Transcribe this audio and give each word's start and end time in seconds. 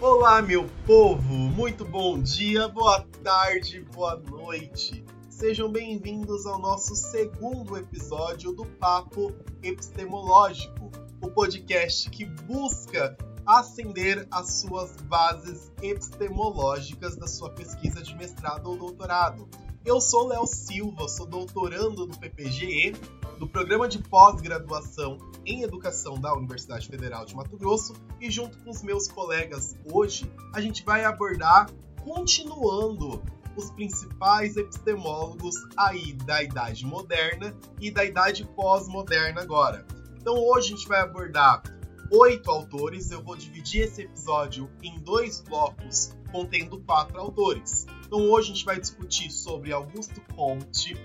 Olá, 0.00 0.40
meu 0.40 0.64
povo! 0.86 1.34
Muito 1.34 1.84
bom 1.84 2.20
dia, 2.20 2.68
boa 2.68 3.04
tarde, 3.24 3.80
boa 3.92 4.14
noite. 4.14 5.04
Sejam 5.28 5.72
bem-vindos 5.72 6.46
ao 6.46 6.56
nosso 6.56 6.94
segundo 6.94 7.76
episódio 7.76 8.52
do 8.52 8.64
Papo 8.64 9.34
Epistemológico, 9.60 10.92
o 11.20 11.28
podcast 11.28 12.08
que 12.10 12.24
busca 12.24 13.18
acender 13.44 14.24
as 14.30 14.60
suas 14.60 14.96
bases 14.98 15.72
epistemológicas 15.82 17.16
da 17.16 17.26
sua 17.26 17.50
pesquisa 17.50 18.00
de 18.00 18.14
mestrado 18.14 18.70
ou 18.70 18.76
doutorado. 18.76 19.48
Eu 19.84 20.00
sou 20.00 20.28
Léo 20.28 20.46
Silva, 20.46 21.08
sou 21.08 21.26
doutorando 21.26 22.06
do 22.06 22.16
PPGE, 22.16 22.94
do 23.38 23.46
Programa 23.46 23.86
de 23.86 23.98
Pós-Graduação 23.98 25.18
em 25.46 25.62
Educação 25.62 26.20
da 26.20 26.34
Universidade 26.34 26.88
Federal 26.88 27.24
de 27.24 27.34
Mato 27.36 27.56
Grosso, 27.56 27.94
e 28.20 28.30
junto 28.30 28.58
com 28.58 28.70
os 28.70 28.82
meus 28.82 29.08
colegas 29.08 29.76
hoje, 29.90 30.30
a 30.52 30.60
gente 30.60 30.84
vai 30.84 31.04
abordar, 31.04 31.70
continuando 32.02 33.22
os 33.56 33.70
principais 33.70 34.56
epistemólogos 34.56 35.54
aí 35.76 36.12
da 36.12 36.42
Idade 36.42 36.84
Moderna 36.84 37.56
e 37.80 37.90
da 37.90 38.04
Idade 38.04 38.44
Pós-Moderna 38.56 39.40
agora. 39.40 39.86
Então 40.20 40.36
hoje 40.36 40.74
a 40.74 40.76
gente 40.76 40.88
vai 40.88 41.00
abordar 41.00 41.62
oito 42.10 42.50
autores, 42.50 43.10
eu 43.10 43.22
vou 43.22 43.36
dividir 43.36 43.82
esse 43.82 44.02
episódio 44.02 44.70
em 44.82 44.98
dois 45.00 45.40
blocos 45.40 46.16
contendo 46.30 46.80
quatro 46.80 47.18
autores. 47.18 47.86
Então 48.06 48.30
hoje 48.30 48.50
a 48.50 48.54
gente 48.54 48.64
vai 48.64 48.80
discutir 48.80 49.30
sobre 49.30 49.72
Augusto 49.72 50.20
Comte, 50.34 50.96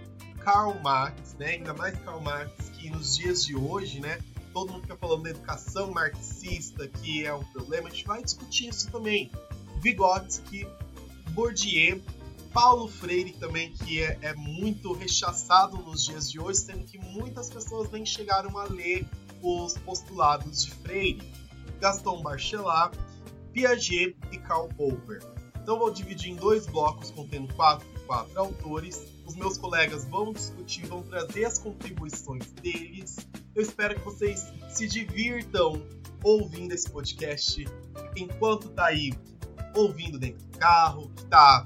Karl 0.44 0.80
Marx, 0.82 1.36
né? 1.36 1.52
Ainda 1.52 1.74
mais 1.74 1.98
Karl 2.00 2.22
Marx 2.22 2.70
que 2.70 2.90
nos 2.90 3.16
dias 3.16 3.46
de 3.46 3.56
hoje, 3.56 4.00
né? 4.00 4.20
Todo 4.54 4.72
mundo 4.72 4.82
fica 4.84 4.98
falando 4.98 5.24
da 5.24 5.30
educação 5.32 5.92
marxista, 5.92 6.88
que 6.88 7.26
é 7.26 7.34
um 7.34 7.44
problema. 7.46 7.88
A 7.88 7.92
gente 7.92 8.06
vai 8.06 8.22
discutir 8.22 8.70
isso 8.70 8.92
também. 8.92 9.32
Vygotsky, 9.82 10.68
Bourdieu, 11.32 12.02
Paulo 12.54 12.88
Freire 12.88 13.34
também, 13.34 13.74
que 13.74 14.04
é, 14.04 14.18
é 14.22 14.34
muito 14.36 14.94
rechaçado 14.94 15.78
nos 15.78 16.06
dias 16.06 16.30
de 16.30 16.40
hoje, 16.40 16.60
sendo 16.60 16.86
que 16.86 17.00
muitas 17.00 17.50
pessoas 17.50 17.90
nem 17.90 18.06
chegaram 18.06 18.56
a 18.58 18.66
ler 18.66 19.08
os 19.42 19.76
postulados 19.80 20.64
de 20.64 20.72
Freire. 20.72 21.22
Gaston 21.80 22.22
Bachelard, 22.22 22.98
Piaget 23.52 24.16
e 24.32 24.38
Karl 24.38 24.70
Popper. 24.70 25.22
Então 25.62 25.80
vou 25.80 25.92
dividir 25.92 26.32
em 26.32 26.36
dois 26.36 26.68
blocos 26.68 27.10
contendo 27.10 27.54
quatro, 27.56 27.88
quatro 28.06 28.40
autores. 28.40 29.02
Os 29.26 29.36
meus 29.36 29.58
colegas 29.58 30.06
vão 30.06 30.34
discutir, 30.34 30.86
vão 30.86 31.02
trazer 31.02 31.46
as 31.46 31.58
contribuições 31.58 32.52
deles. 32.54 33.18
Eu 33.56 33.62
espero 33.62 33.96
que 33.96 34.06
vocês 34.06 34.52
se 34.70 34.88
divirtam 34.88 35.82
ouvindo 36.24 36.74
esse 36.74 36.90
podcast 36.90 37.66
enquanto 38.16 38.70
tá 38.70 38.86
aí 38.86 39.14
ouvindo 39.76 40.20
dentro 40.20 40.46
do 40.46 40.58
carro, 40.58 41.10
que 41.16 41.26
tá 41.26 41.64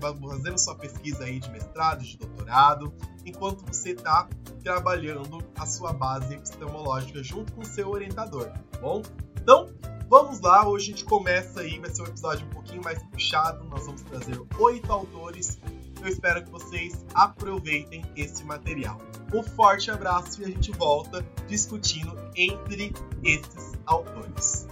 fazendo 0.00 0.58
sua 0.58 0.74
pesquisa 0.74 1.24
aí 1.24 1.40
de 1.40 1.50
mestrado, 1.50 2.02
de 2.02 2.16
doutorado, 2.18 2.92
enquanto 3.24 3.64
você 3.64 3.90
está 3.90 4.28
trabalhando 4.62 5.38
a 5.56 5.66
sua 5.66 5.92
base 5.92 6.34
epistemológica 6.34 7.22
junto 7.22 7.52
com 7.52 7.62
o 7.62 7.64
seu 7.64 7.90
orientador, 7.90 8.46
tá 8.70 8.78
bom? 8.78 9.02
Então, 9.40 9.70
vamos 10.08 10.40
lá, 10.40 10.66
hoje 10.66 10.86
a 10.86 10.96
gente 10.96 11.04
começa 11.04 11.60
aí, 11.60 11.78
vai 11.78 11.90
ser 11.90 12.02
um 12.02 12.06
episódio 12.06 12.46
um 12.46 12.50
pouquinho 12.50 12.82
mais 12.82 13.02
puxado, 13.04 13.64
nós 13.64 13.86
vamos 13.86 14.02
trazer 14.02 14.40
oito 14.58 14.92
autores, 14.92 15.58
eu 16.04 16.10
espero 16.10 16.44
que 16.44 16.50
vocês 16.50 17.04
aproveitem 17.14 18.04
esse 18.14 18.44
material. 18.44 18.98
Um 19.32 19.42
forte 19.42 19.90
abraço 19.90 20.42
e 20.42 20.44
a 20.44 20.48
gente 20.48 20.70
volta 20.72 21.26
discutindo 21.48 22.14
entre 22.36 22.92
esses 23.22 23.72
autores. 23.86 24.68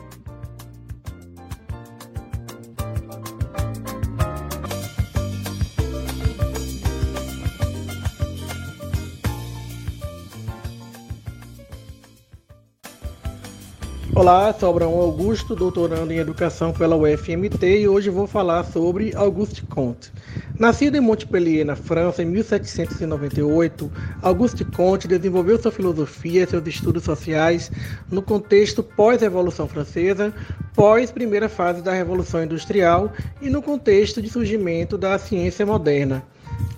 Olá, 14.23 14.55
sou 14.57 14.71
Abraão 14.71 15.01
Augusto, 15.01 15.57
doutorando 15.57 16.13
em 16.13 16.19
Educação 16.19 16.73
pela 16.73 16.95
UFMT 16.95 17.81
e 17.81 17.89
hoje 17.89 18.09
vou 18.09 18.29
falar 18.29 18.63
sobre 18.63 19.13
Auguste 19.17 19.63
Comte. 19.63 20.13
Nascido 20.57 20.97
em 20.97 21.01
Montpellier, 21.01 21.67
na 21.67 21.75
França, 21.75 22.23
em 22.23 22.27
1798, 22.27 23.91
Auguste 24.23 24.65
Comte 24.65 25.09
desenvolveu 25.09 25.61
sua 25.61 25.73
filosofia 25.73 26.45
e 26.45 26.47
seus 26.47 26.65
estudos 26.69 27.03
sociais 27.03 27.69
no 28.09 28.23
contexto 28.23 28.81
pós-Revolução 28.81 29.67
Francesa, 29.67 30.33
pós-primeira 30.73 31.49
fase 31.49 31.83
da 31.83 31.93
Revolução 31.93 32.45
Industrial 32.45 33.13
e 33.41 33.51
no 33.51 33.61
contexto 33.61 34.23
de 34.23 34.31
surgimento 34.31 34.97
da 34.97 35.19
ciência 35.19 35.67
moderna. 35.67 36.23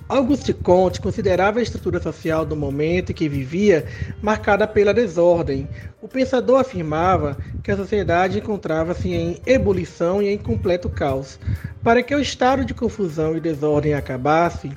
Auguste 0.08 0.52
Comte 0.52 1.00
considerava 1.00 1.58
a 1.58 1.62
estrutura 1.62 2.00
social 2.00 2.44
do 2.44 2.54
momento 2.54 3.10
em 3.10 3.14
que 3.14 3.28
vivia 3.28 3.86
marcada 4.22 4.66
pela 4.66 4.92
desordem. 4.92 5.66
O 6.02 6.06
pensador 6.06 6.60
afirmava 6.60 7.38
que 7.62 7.70
a 7.70 7.76
sociedade 7.76 8.38
encontrava-se 8.38 9.08
em 9.08 9.40
ebulição 9.46 10.22
e 10.22 10.28
em 10.28 10.36
completo 10.36 10.90
caos. 10.90 11.38
Para 11.82 12.02
que 12.02 12.14
o 12.14 12.20
estado 12.20 12.64
de 12.64 12.74
confusão 12.74 13.36
e 13.36 13.40
desordem 13.40 13.94
acabasse, 13.94 14.70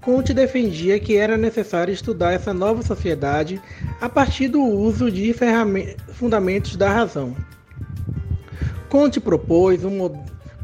Comte 0.00 0.34
defendia 0.34 0.98
que 0.98 1.16
era 1.16 1.36
necessário 1.36 1.94
estudar 1.94 2.32
essa 2.32 2.52
nova 2.52 2.82
sociedade 2.82 3.62
a 4.00 4.08
partir 4.08 4.48
do 4.48 4.60
uso 4.60 5.12
de 5.12 5.32
fundamentos 6.12 6.74
da 6.76 6.90
razão. 6.90 7.36
Comte 8.88 9.20
propôs 9.20 9.84
um, 9.84 10.04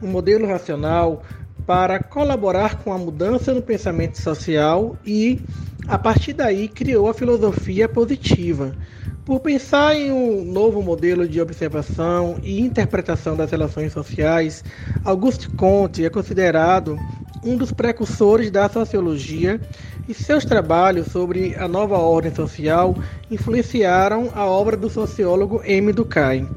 um 0.03 0.09
modelo 0.09 0.45
racional 0.45 1.23
para 1.69 2.03
colaborar 2.03 2.77
com 2.83 2.95
a 2.95 2.97
mudança 2.97 3.53
no 3.53 3.61
pensamento 3.61 4.19
social 4.19 4.97
e, 5.05 5.39
a 5.87 5.99
partir 5.99 6.33
daí, 6.33 6.67
criou 6.67 7.11
a 7.11 7.13
filosofia 7.13 7.87
positiva. 7.87 8.75
Por 9.23 9.41
pensar 9.41 9.95
em 9.95 10.11
um 10.11 10.43
novo 10.47 10.81
modelo 10.81 11.29
de 11.29 11.39
observação 11.39 12.39
e 12.43 12.59
interpretação 12.59 13.37
das 13.37 13.51
relações 13.51 13.93
sociais, 13.93 14.65
Auguste 15.05 15.51
Comte 15.51 16.07
é 16.07 16.09
considerado 16.09 16.99
um 17.45 17.55
dos 17.55 17.71
precursores 17.71 18.51
da 18.51 18.67
sociologia 18.71 19.61
e 20.09 20.15
seus 20.15 20.47
trabalhos 20.47 21.09
sobre 21.09 21.55
a 21.57 21.69
nova 21.69 21.99
ordem 21.99 22.35
social 22.35 22.97
influenciaram 23.31 24.31
a 24.35 24.47
obra 24.47 24.75
do 24.75 24.89
sociólogo 24.89 25.61
M. 25.67 25.93
Durkheim. 25.93 26.49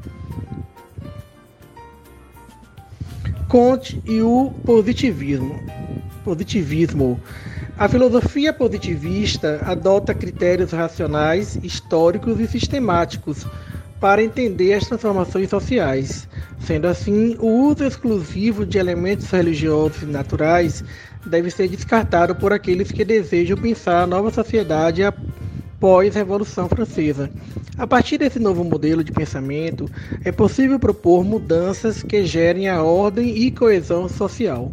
Comte 3.52 4.02
e 4.06 4.22
o 4.22 4.50
positivismo. 4.64 5.62
Positivismo. 6.24 7.20
A 7.76 7.86
filosofia 7.86 8.50
positivista 8.50 9.60
adota 9.66 10.14
critérios 10.14 10.72
racionais, 10.72 11.56
históricos 11.62 12.40
e 12.40 12.46
sistemáticos, 12.46 13.46
para 14.00 14.22
entender 14.22 14.72
as 14.72 14.86
transformações 14.86 15.50
sociais. 15.50 16.26
Sendo 16.60 16.86
assim, 16.86 17.36
o 17.38 17.68
uso 17.68 17.84
exclusivo 17.84 18.64
de 18.64 18.78
elementos 18.78 19.28
religiosos 19.28 20.00
e 20.00 20.06
naturais 20.06 20.82
deve 21.26 21.50
ser 21.50 21.68
descartado 21.68 22.34
por 22.34 22.54
aqueles 22.54 22.90
que 22.90 23.04
desejam 23.04 23.58
pensar 23.58 24.04
a 24.04 24.06
nova 24.06 24.30
sociedade 24.30 25.02
pós-Revolução 25.82 26.68
Francesa. 26.68 27.28
A 27.76 27.88
partir 27.88 28.16
desse 28.16 28.38
novo 28.38 28.62
modelo 28.62 29.02
de 29.02 29.10
pensamento, 29.10 29.90
é 30.24 30.30
possível 30.30 30.78
propor 30.78 31.24
mudanças 31.24 32.04
que 32.04 32.24
gerem 32.24 32.68
a 32.68 32.84
ordem 32.84 33.36
e 33.36 33.50
coesão 33.50 34.08
social. 34.08 34.70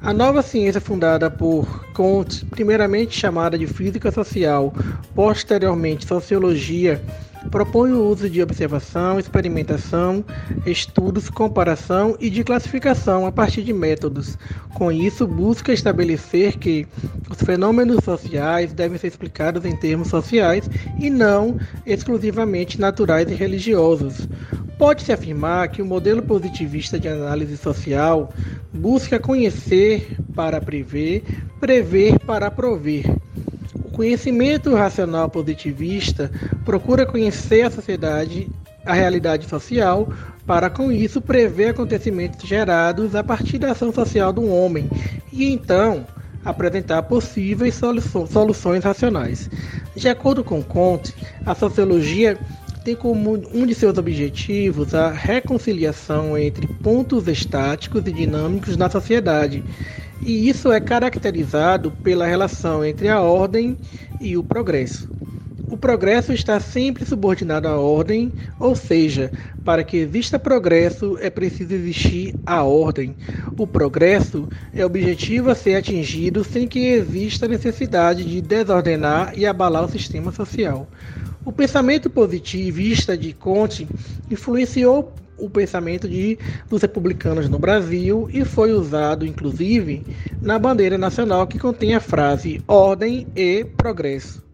A 0.00 0.12
nova 0.12 0.42
ciência 0.42 0.80
fundada 0.80 1.28
por 1.28 1.84
Comte, 1.92 2.44
primeiramente 2.44 3.18
chamada 3.18 3.58
de 3.58 3.66
física 3.66 4.12
social, 4.12 4.72
posteriormente 5.16 6.06
sociologia, 6.06 7.02
propõe 7.50 7.92
o 7.92 8.04
uso 8.08 8.28
de 8.28 8.42
observação, 8.42 9.18
experimentação, 9.18 10.24
estudos, 10.64 11.30
comparação 11.30 12.16
e 12.20 12.28
de 12.28 12.44
classificação 12.44 13.26
a 13.26 13.32
partir 13.32 13.62
de 13.62 13.72
métodos. 13.72 14.36
Com 14.74 14.92
isso, 14.92 15.26
busca 15.26 15.72
estabelecer 15.72 16.58
que 16.58 16.86
os 17.30 17.38
fenômenos 17.38 18.04
sociais 18.04 18.72
devem 18.72 18.98
ser 18.98 19.08
explicados 19.08 19.64
em 19.64 19.76
termos 19.76 20.08
sociais 20.08 20.68
e 21.00 21.08
não 21.08 21.58
exclusivamente 21.86 22.80
naturais 22.80 23.30
e 23.30 23.34
religiosos. 23.34 24.28
Pode-se 24.78 25.12
afirmar 25.12 25.68
que 25.68 25.80
o 25.80 25.86
modelo 25.86 26.22
positivista 26.22 27.00
de 27.00 27.08
análise 27.08 27.56
social 27.56 28.30
busca 28.72 29.18
conhecer 29.18 30.16
para 30.34 30.60
prever, 30.60 31.24
prever 31.58 32.18
para 32.20 32.50
prover. 32.50 33.04
Conhecimento 33.96 34.74
racional 34.74 35.26
positivista 35.26 36.30
procura 36.66 37.06
conhecer 37.06 37.62
a 37.62 37.70
sociedade, 37.70 38.46
a 38.84 38.92
realidade 38.92 39.48
social, 39.48 40.06
para 40.46 40.68
com 40.68 40.92
isso 40.92 41.18
prever 41.18 41.70
acontecimentos 41.70 42.46
gerados 42.46 43.14
a 43.14 43.24
partir 43.24 43.56
da 43.56 43.72
ação 43.72 43.90
social 43.90 44.34
do 44.34 44.46
homem 44.52 44.90
e 45.32 45.50
então 45.50 46.06
apresentar 46.44 47.04
possíveis 47.04 47.80
soluções 48.30 48.84
racionais. 48.84 49.48
De 49.94 50.10
acordo 50.10 50.44
com 50.44 50.62
Comte, 50.62 51.14
a 51.46 51.54
sociologia 51.54 52.38
tem 52.84 52.94
como 52.94 53.32
um 53.54 53.64
de 53.64 53.74
seus 53.74 53.96
objetivos 53.96 54.94
a 54.94 55.10
reconciliação 55.10 56.36
entre 56.36 56.66
pontos 56.66 57.26
estáticos 57.28 58.06
e 58.06 58.12
dinâmicos 58.12 58.76
na 58.76 58.90
sociedade, 58.90 59.64
e 60.20 60.48
isso 60.48 60.72
é 60.72 60.80
caracterizado 60.80 61.90
pela 61.90 62.26
relação 62.26 62.84
entre 62.84 63.08
a 63.08 63.20
ordem 63.20 63.76
e 64.20 64.36
o 64.36 64.42
progresso. 64.42 65.08
O 65.68 65.76
progresso 65.76 66.32
está 66.32 66.60
sempre 66.60 67.04
subordinado 67.04 67.66
à 67.66 67.76
ordem, 67.76 68.32
ou 68.58 68.76
seja, 68.76 69.32
para 69.64 69.82
que 69.82 69.96
exista 69.96 70.38
progresso 70.38 71.18
é 71.20 71.28
preciso 71.28 71.74
existir 71.74 72.36
a 72.46 72.62
ordem. 72.62 73.16
O 73.58 73.66
progresso 73.66 74.48
é 74.72 74.86
objetivo 74.86 75.50
a 75.50 75.56
ser 75.56 75.74
atingido 75.74 76.44
sem 76.44 76.68
que 76.68 76.78
exista 76.78 77.48
necessidade 77.48 78.24
de 78.24 78.40
desordenar 78.40 79.32
e 79.36 79.44
abalar 79.44 79.84
o 79.84 79.90
sistema 79.90 80.30
social. 80.30 80.88
O 81.44 81.50
pensamento 81.50 82.08
positivista 82.08 83.16
de 83.16 83.32
Conte 83.32 83.88
influenciou 84.30 85.12
o 85.38 85.50
pensamento 85.50 86.08
de, 86.08 86.38
dos 86.68 86.82
republicanos 86.82 87.48
no 87.48 87.58
Brasil 87.58 88.28
e 88.32 88.44
foi 88.44 88.72
usado, 88.72 89.26
inclusive, 89.26 90.04
na 90.42 90.58
bandeira 90.58 90.96
nacional 90.96 91.46
que 91.46 91.58
contém 91.58 91.94
a 91.94 92.00
frase 92.00 92.62
ordem 92.66 93.26
e 93.34 93.64
progresso. 93.64 94.46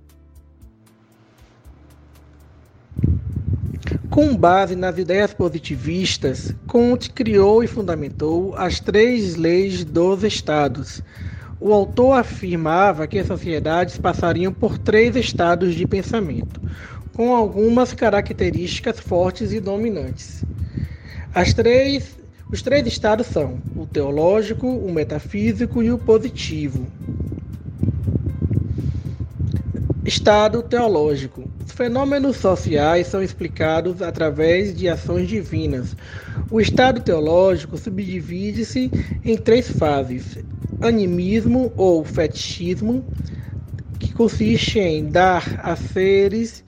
Com 4.13 4.37
base 4.37 4.77
nas 4.77 4.99
ideias 4.99 5.33
positivistas, 5.33 6.55
Conte 6.67 7.11
criou 7.11 7.65
e 7.65 7.67
fundamentou 7.67 8.55
as 8.57 8.79
três 8.79 9.37
leis 9.37 9.85
dos 9.85 10.23
estados. 10.23 11.01
O 11.59 11.73
autor 11.73 12.19
afirmava 12.19 13.07
que 13.07 13.19
as 13.19 13.27
sociedades 13.27 13.97
passariam 13.97 14.53
por 14.53 14.77
três 14.77 15.17
estados 15.17 15.75
de 15.75 15.87
pensamento, 15.87 16.61
com 17.15 17.35
algumas 17.35 17.95
características 17.95 19.01
fortes 19.01 19.51
e 19.53 19.61
dominantes. 19.61 20.45
As 21.35 21.55
três, 21.55 22.19
os 22.51 22.61
três 22.61 22.87
estados 22.87 23.27
são 23.27 23.59
o 23.75 23.87
teológico, 23.87 24.67
o 24.67 24.93
metafísico 24.93 25.83
e 25.83 25.91
o 25.91 25.97
positivo. 25.97 26.87
Estado 30.05 30.63
teológico. 30.63 31.51
Os 31.65 31.73
fenômenos 31.73 32.37
sociais 32.37 33.07
são 33.07 33.23
explicados 33.23 34.03
através 34.03 34.77
de 34.77 34.91
ações 34.91 35.27
divinas. 35.27 35.97
O 36.51 36.61
estado 36.61 37.01
teológico 37.01 37.79
subdivide-se 37.79 38.91
em 39.25 39.37
três 39.39 39.71
fases: 39.71 40.37
animismo 40.83 41.73
ou 41.79 42.05
fetichismo, 42.05 43.07
que 43.99 44.13
consiste 44.13 44.79
em 44.79 45.07
dar 45.07 45.61
a 45.63 45.77
seres 45.77 46.63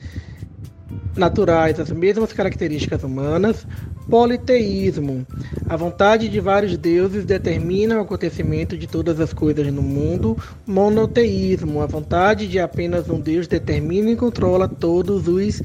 naturais 1.14 1.78
as 1.78 1.90
mesmas 1.90 2.32
características 2.32 3.02
humanas, 3.02 3.66
politeísmo. 4.08 5.26
A 5.68 5.76
vontade 5.76 6.28
de 6.28 6.40
vários 6.40 6.76
deuses 6.76 7.24
determina 7.24 7.98
o 7.98 8.02
acontecimento 8.02 8.76
de 8.76 8.86
todas 8.86 9.18
as 9.20 9.32
coisas 9.32 9.72
no 9.72 9.82
mundo. 9.82 10.36
Monoteísmo. 10.66 11.80
A 11.80 11.86
vontade 11.86 12.46
de 12.46 12.58
apenas 12.58 13.08
um 13.08 13.20
Deus 13.20 13.46
determina 13.46 14.10
e 14.10 14.16
controla 14.16 14.68
todos 14.68 15.26
os 15.28 15.62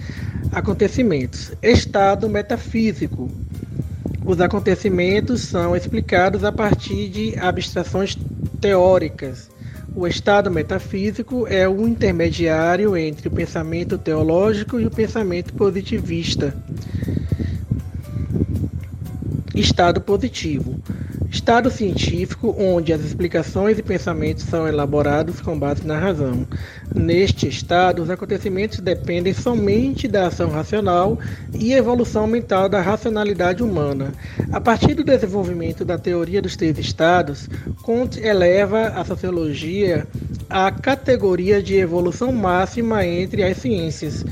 acontecimentos. 0.51 1.51
Estado 1.62 2.30
metafísico. 2.30 3.30
Os 4.25 4.39
acontecimentos 4.39 5.41
são 5.41 5.75
explicados 5.75 6.44
a 6.44 6.51
partir 6.51 7.09
de 7.09 7.38
abstrações 7.39 8.18
teóricas. 8.62 9.50
O 9.95 10.06
estado 10.06 10.51
metafísico 10.51 11.47
é 11.47 11.68
o 11.68 11.88
intermediário 11.88 12.95
entre 12.95 13.27
o 13.27 13.31
pensamento 13.31 13.97
teológico 13.97 14.80
e 14.80 14.86
o 14.86 14.91
pensamento 14.91 15.53
positivista. 15.53 16.56
Estado 19.60 20.00
positivo. 20.00 20.80
Estado 21.30 21.70
científico 21.70 22.56
onde 22.58 22.94
as 22.94 23.02
explicações 23.02 23.78
e 23.78 23.84
pensamentos 23.84 24.46
são 24.46 24.66
elaborados 24.66 25.42
com 25.42 25.60
base 25.60 25.86
na 25.86 26.00
razão. 26.00 26.48
Neste 26.96 27.50
estado, 27.50 28.02
os 28.02 28.10
acontecimentos 28.10 28.80
dependem 28.80 29.34
somente 29.34 30.08
da 30.08 30.28
ação 30.28 30.50
racional 30.50 31.20
e 31.54 31.74
evolução 31.74 32.26
mental 32.26 32.70
da 32.70 32.80
racionalidade 32.80 33.62
humana. 33.62 34.14
A 34.54 34.62
partir 34.62 34.94
do 34.94 35.04
desenvolvimento 35.04 35.84
da 35.84 35.98
teoria 35.98 36.42
dos 36.42 36.56
três 36.56 36.80
estados, 36.80 37.50
Comte 37.84 38.22
eleva 38.22 38.94
a 38.96 39.04
sociologia 39.04 40.08
à 40.50 40.72
categoria 40.72 41.62
de 41.62 41.75
evolução 41.75 42.32
máxima 42.32 43.06
entre 43.06 43.44
as 43.44 43.58
ciências 43.58 44.24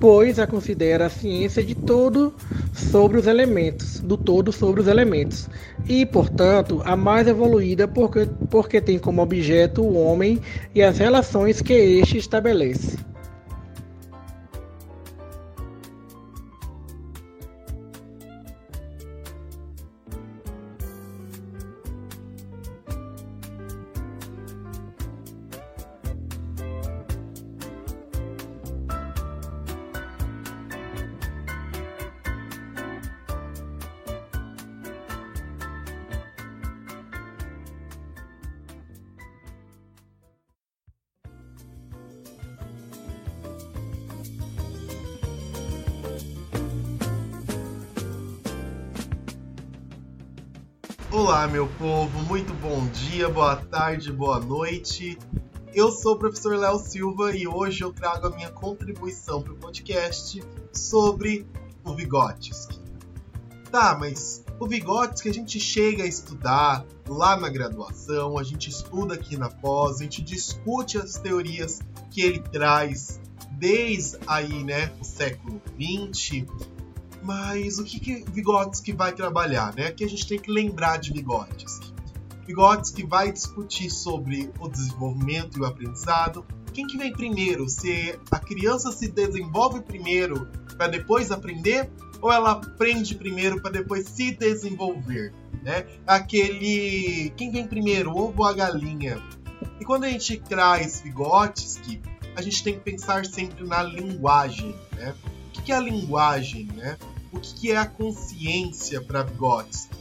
pois 0.00 0.38
a 0.38 0.46
considera 0.46 1.06
a 1.06 1.10
ciência 1.10 1.62
de 1.62 1.74
todo 1.74 2.34
sobre 2.72 3.18
os 3.18 3.26
elementos, 3.26 4.00
do 4.00 4.16
todo 4.16 4.50
sobre 4.50 4.80
os 4.80 4.88
elementos, 4.88 5.48
e, 5.86 6.06
portanto, 6.06 6.80
a 6.86 6.96
mais 6.96 7.28
evoluída 7.28 7.86
porque, 7.86 8.26
porque 8.48 8.80
tem 8.80 8.98
como 8.98 9.20
objeto 9.20 9.82
o 9.82 9.94
homem 10.02 10.40
e 10.74 10.82
as 10.82 10.96
relações 10.96 11.60
que 11.60 11.74
este 11.74 12.16
estabelece. 12.16 12.96
Olá, 51.22 51.46
meu 51.46 51.66
povo, 51.78 52.18
muito 52.20 52.50
bom 52.54 52.86
dia, 52.86 53.28
boa 53.28 53.54
tarde, 53.54 54.10
boa 54.10 54.40
noite. 54.40 55.18
Eu 55.74 55.92
sou 55.92 56.14
o 56.14 56.18
professor 56.18 56.56
Léo 56.56 56.78
Silva 56.78 57.36
e 57.36 57.46
hoje 57.46 57.84
eu 57.84 57.92
trago 57.92 58.28
a 58.28 58.30
minha 58.30 58.50
contribuição 58.50 59.42
para 59.42 59.52
o 59.52 59.56
podcast 59.56 60.42
sobre 60.72 61.46
o 61.84 61.94
Vygotsky. 61.94 62.80
Tá, 63.70 63.94
mas 64.00 64.42
o 64.58 64.66
Vygotsky 64.66 65.28
a 65.28 65.34
gente 65.34 65.60
chega 65.60 66.04
a 66.04 66.06
estudar 66.06 66.86
lá 67.06 67.36
na 67.36 67.50
graduação, 67.50 68.38
a 68.38 68.42
gente 68.42 68.70
estuda 68.70 69.12
aqui 69.12 69.36
na 69.36 69.50
pós, 69.50 70.00
a 70.00 70.04
gente 70.04 70.22
discute 70.22 70.96
as 70.96 71.18
teorias 71.18 71.80
que 72.10 72.22
ele 72.22 72.38
traz 72.38 73.20
desde 73.58 74.16
aí, 74.26 74.64
né, 74.64 74.90
o 74.98 75.04
século 75.04 75.60
XX, 75.78 76.46
Mas 77.22 77.78
o 77.78 77.84
que, 77.84 78.00
que 78.00 78.24
Vygotsky 78.30 78.92
vai 78.92 79.12
trabalhar, 79.12 79.74
né? 79.74 79.90
Que 79.92 80.04
a 80.04 80.08
gente 80.08 80.26
tem 80.26 80.38
que 80.38 80.50
lembrar 80.50 80.98
de 80.98 81.12
Vygotsky. 81.12 81.92
Vygotsky 82.46 83.04
vai 83.04 83.30
discutir 83.30 83.90
sobre 83.90 84.50
o 84.58 84.68
desenvolvimento 84.68 85.58
e 85.58 85.60
o 85.60 85.66
aprendizado. 85.66 86.44
Quem 86.72 86.86
que 86.86 86.96
vem 86.96 87.12
primeiro? 87.12 87.68
Se 87.68 88.18
a 88.30 88.38
criança 88.38 88.90
se 88.90 89.08
desenvolve 89.08 89.82
primeiro 89.82 90.48
para 90.76 90.88
depois 90.88 91.30
aprender 91.30 91.90
ou 92.20 92.32
ela 92.32 92.52
aprende 92.52 93.14
primeiro 93.14 93.60
para 93.60 93.70
depois 93.70 94.08
se 94.08 94.32
desenvolver, 94.32 95.32
né? 95.62 95.86
Aquele 96.06 97.32
quem 97.36 97.50
vem 97.50 97.66
primeiro, 97.66 98.10
ovo 98.10 98.42
ou 98.42 98.46
a 98.46 98.52
galinha? 98.52 99.22
E 99.78 99.84
quando 99.84 100.04
a 100.04 100.08
gente 100.08 100.38
traz 100.40 101.00
Vygotsky, 101.00 102.00
a 102.34 102.42
gente 102.42 102.62
tem 102.62 102.74
que 102.74 102.80
pensar 102.80 103.24
sempre 103.26 103.66
na 103.66 103.82
linguagem, 103.82 104.74
né? 104.96 105.14
O 105.56 105.62
que 105.62 105.72
é 105.72 105.76
a 105.76 105.80
linguagem, 105.80 106.64
né? 106.64 106.96
O 107.32 107.40
que 107.40 107.72
é 107.72 107.76
a 107.76 107.86
consciência 107.86 109.00
para 109.00 109.22
Vygotsky? 109.22 109.96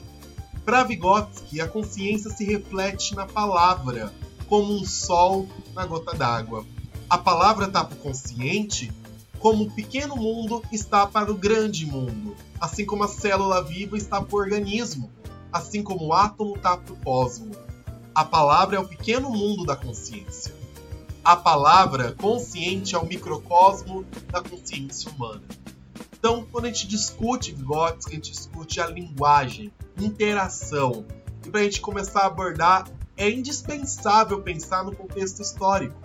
Para 0.64 0.84
Vygotsky, 0.84 1.60
a 1.60 1.68
consciência 1.68 2.30
se 2.30 2.46
reflete 2.46 3.16
na 3.16 3.26
palavra, 3.26 4.14
como 4.48 4.74
um 4.74 4.86
sol 4.86 5.48
na 5.74 5.86
gota 5.86 6.16
d'água. 6.16 6.66
A 7.10 7.18
palavra 7.18 7.66
está 7.66 7.84
para 7.84 7.96
o 7.96 8.00
consciente 8.00 8.92
como 9.40 9.64
o 9.64 9.72
pequeno 9.72 10.16
mundo 10.16 10.62
está 10.72 11.08
para 11.08 11.32
o 11.32 11.36
grande 11.36 11.86
mundo, 11.86 12.36
assim 12.60 12.86
como 12.86 13.04
a 13.04 13.08
célula 13.08 13.64
viva 13.64 13.98
está 13.98 14.22
para 14.22 14.36
o 14.36 14.40
organismo, 14.40 15.10
assim 15.52 15.82
como 15.82 16.08
o 16.08 16.14
átomo 16.14 16.56
está 16.56 16.78
para 16.78 16.94
o 16.94 16.98
cosmo. 16.98 17.52
A 18.14 18.26
palavra 18.26 18.76
é 18.76 18.80
o 18.80 18.88
pequeno 18.88 19.30
mundo 19.30 19.66
da 19.66 19.76
consciência. 19.76 20.59
A 21.24 21.36
palavra 21.36 22.14
consciente 22.14 22.96
é 22.96 22.98
o 22.98 23.06
microcosmo 23.06 24.06
da 24.32 24.42
consciência 24.42 25.12
humana. 25.12 25.44
Então, 26.18 26.46
quando 26.52 26.66
a 26.66 26.68
gente 26.68 26.88
discute 26.88 27.52
Vygotsky, 27.52 28.12
a 28.12 28.16
gente 28.16 28.32
discute 28.32 28.82
a 28.82 28.88
linguagem, 28.88 29.72
interação. 29.98 31.06
E 31.46 31.50
para 31.50 31.62
a 31.62 31.64
gente 31.64 31.82
começar 31.82 32.22
a 32.22 32.28
abordar, 32.28 32.88
é 33.16 33.30
indispensável 33.30 34.42
pensar 34.42 34.84
no 34.84 34.96
contexto 34.96 35.42
histórico. 35.42 35.96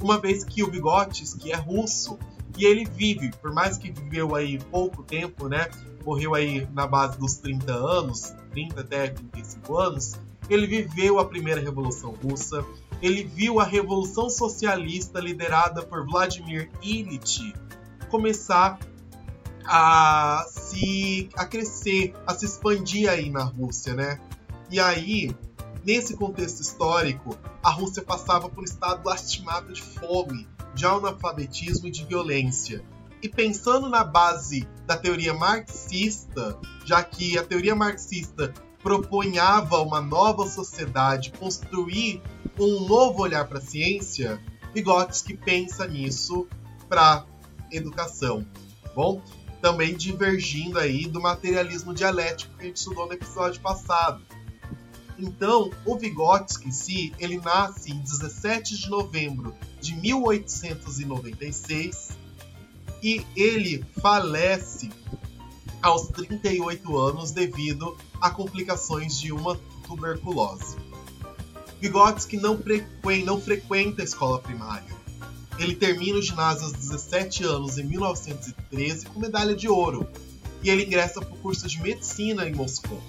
Uma 0.00 0.20
vez 0.20 0.44
que 0.44 0.62
o 0.62 0.70
Vygotsky 0.70 1.52
é 1.52 1.56
russo 1.56 2.18
e 2.58 2.64
ele 2.64 2.84
vive, 2.84 3.30
por 3.40 3.52
mais 3.52 3.78
que 3.78 3.90
viveu 3.90 4.34
aí 4.34 4.58
pouco 4.58 5.02
tempo, 5.02 5.48
né? 5.48 5.68
Morreu 6.04 6.34
aí 6.34 6.66
na 6.72 6.86
base 6.86 7.18
dos 7.18 7.34
30 7.36 7.72
anos, 7.72 8.34
30 8.50 8.80
até 8.80 9.08
35 9.08 9.76
anos, 9.76 10.14
ele 10.48 10.66
viveu 10.66 11.18
a 11.18 11.24
primeira 11.24 11.60
Revolução 11.60 12.12
Russa, 12.12 12.64
ele 13.02 13.24
viu 13.24 13.60
a 13.60 13.64
Revolução 13.64 14.30
Socialista 14.30 15.20
liderada 15.20 15.82
por 15.82 16.04
Vladimir 16.06 16.70
Ilyich 16.82 17.54
começar 18.10 18.78
a 19.64 20.46
se 20.48 21.28
a 21.36 21.44
crescer, 21.44 22.14
a 22.26 22.34
se 22.34 22.46
expandir 22.46 23.10
aí 23.10 23.30
na 23.30 23.42
Rússia, 23.42 23.94
né? 23.94 24.20
E 24.70 24.80
aí, 24.80 25.34
nesse 25.84 26.16
contexto 26.16 26.60
histórico, 26.60 27.36
a 27.62 27.70
Rússia 27.70 28.02
passava 28.02 28.48
por 28.48 28.60
um 28.60 28.64
estado 28.64 29.06
lastimado 29.06 29.72
de 29.72 29.82
fome, 29.82 30.46
de 30.74 30.86
analfabetismo 30.86 31.88
e 31.88 31.90
de 31.90 32.04
violência. 32.04 32.84
E 33.22 33.28
pensando 33.28 33.88
na 33.88 34.04
base 34.04 34.68
da 34.86 34.96
teoria 34.96 35.34
marxista, 35.34 36.56
já 36.84 37.02
que 37.02 37.36
a 37.38 37.42
teoria 37.42 37.74
marxista 37.74 38.52
propunhava 38.82 39.80
uma 39.80 40.00
nova 40.00 40.46
sociedade, 40.46 41.32
construir 41.32 42.22
um 42.58 42.86
novo 42.86 43.22
olhar 43.22 43.46
para 43.46 43.58
a 43.58 43.62
ciência, 43.62 44.40
Vygotsky 44.74 45.36
pensa 45.36 45.86
nisso 45.86 46.48
para 46.88 47.24
educação, 47.70 48.44
tá 48.82 48.90
bom? 48.94 49.22
Também 49.60 49.94
divergindo 49.96 50.78
aí 50.78 51.06
do 51.06 51.20
materialismo 51.20 51.92
dialético 51.94 52.56
que 52.56 52.62
a 52.62 52.66
gente 52.66 52.76
estudou 52.76 53.06
no 53.06 53.12
episódio 53.12 53.60
passado. 53.60 54.22
Então, 55.18 55.70
o 55.84 55.96
Vygotsky 55.96 56.72
si, 56.72 57.12
ele 57.18 57.38
nasce 57.38 57.90
em 57.90 57.98
17 57.98 58.76
de 58.76 58.88
novembro 58.90 59.52
de 59.80 59.94
1896 59.94 62.10
e 63.02 63.24
ele 63.34 63.82
falece 64.00 64.90
aos 65.80 66.08
38 66.08 66.98
anos 66.98 67.30
devido 67.30 67.96
a 68.20 68.28
complicações 68.30 69.18
de 69.18 69.32
uma 69.32 69.58
tuberculose. 69.86 70.76
Vygotsky 71.80 72.36
não, 72.36 72.58
não 73.24 73.40
frequenta 73.40 74.02
a 74.02 74.04
escola 74.04 74.38
primária. 74.38 74.94
Ele 75.58 75.74
termina 75.74 76.18
o 76.18 76.22
ginásio 76.22 76.64
aos 76.64 76.72
17 76.72 77.44
anos 77.44 77.78
em 77.78 77.84
1913 77.84 79.06
com 79.06 79.20
medalha 79.20 79.54
de 79.54 79.68
ouro 79.68 80.06
e 80.62 80.70
ele 80.70 80.84
ingressa 80.84 81.20
para 81.20 81.32
o 81.32 81.38
curso 81.38 81.66
de 81.66 81.80
medicina 81.80 82.46
em 82.46 82.54
Moscou. 82.54 83.00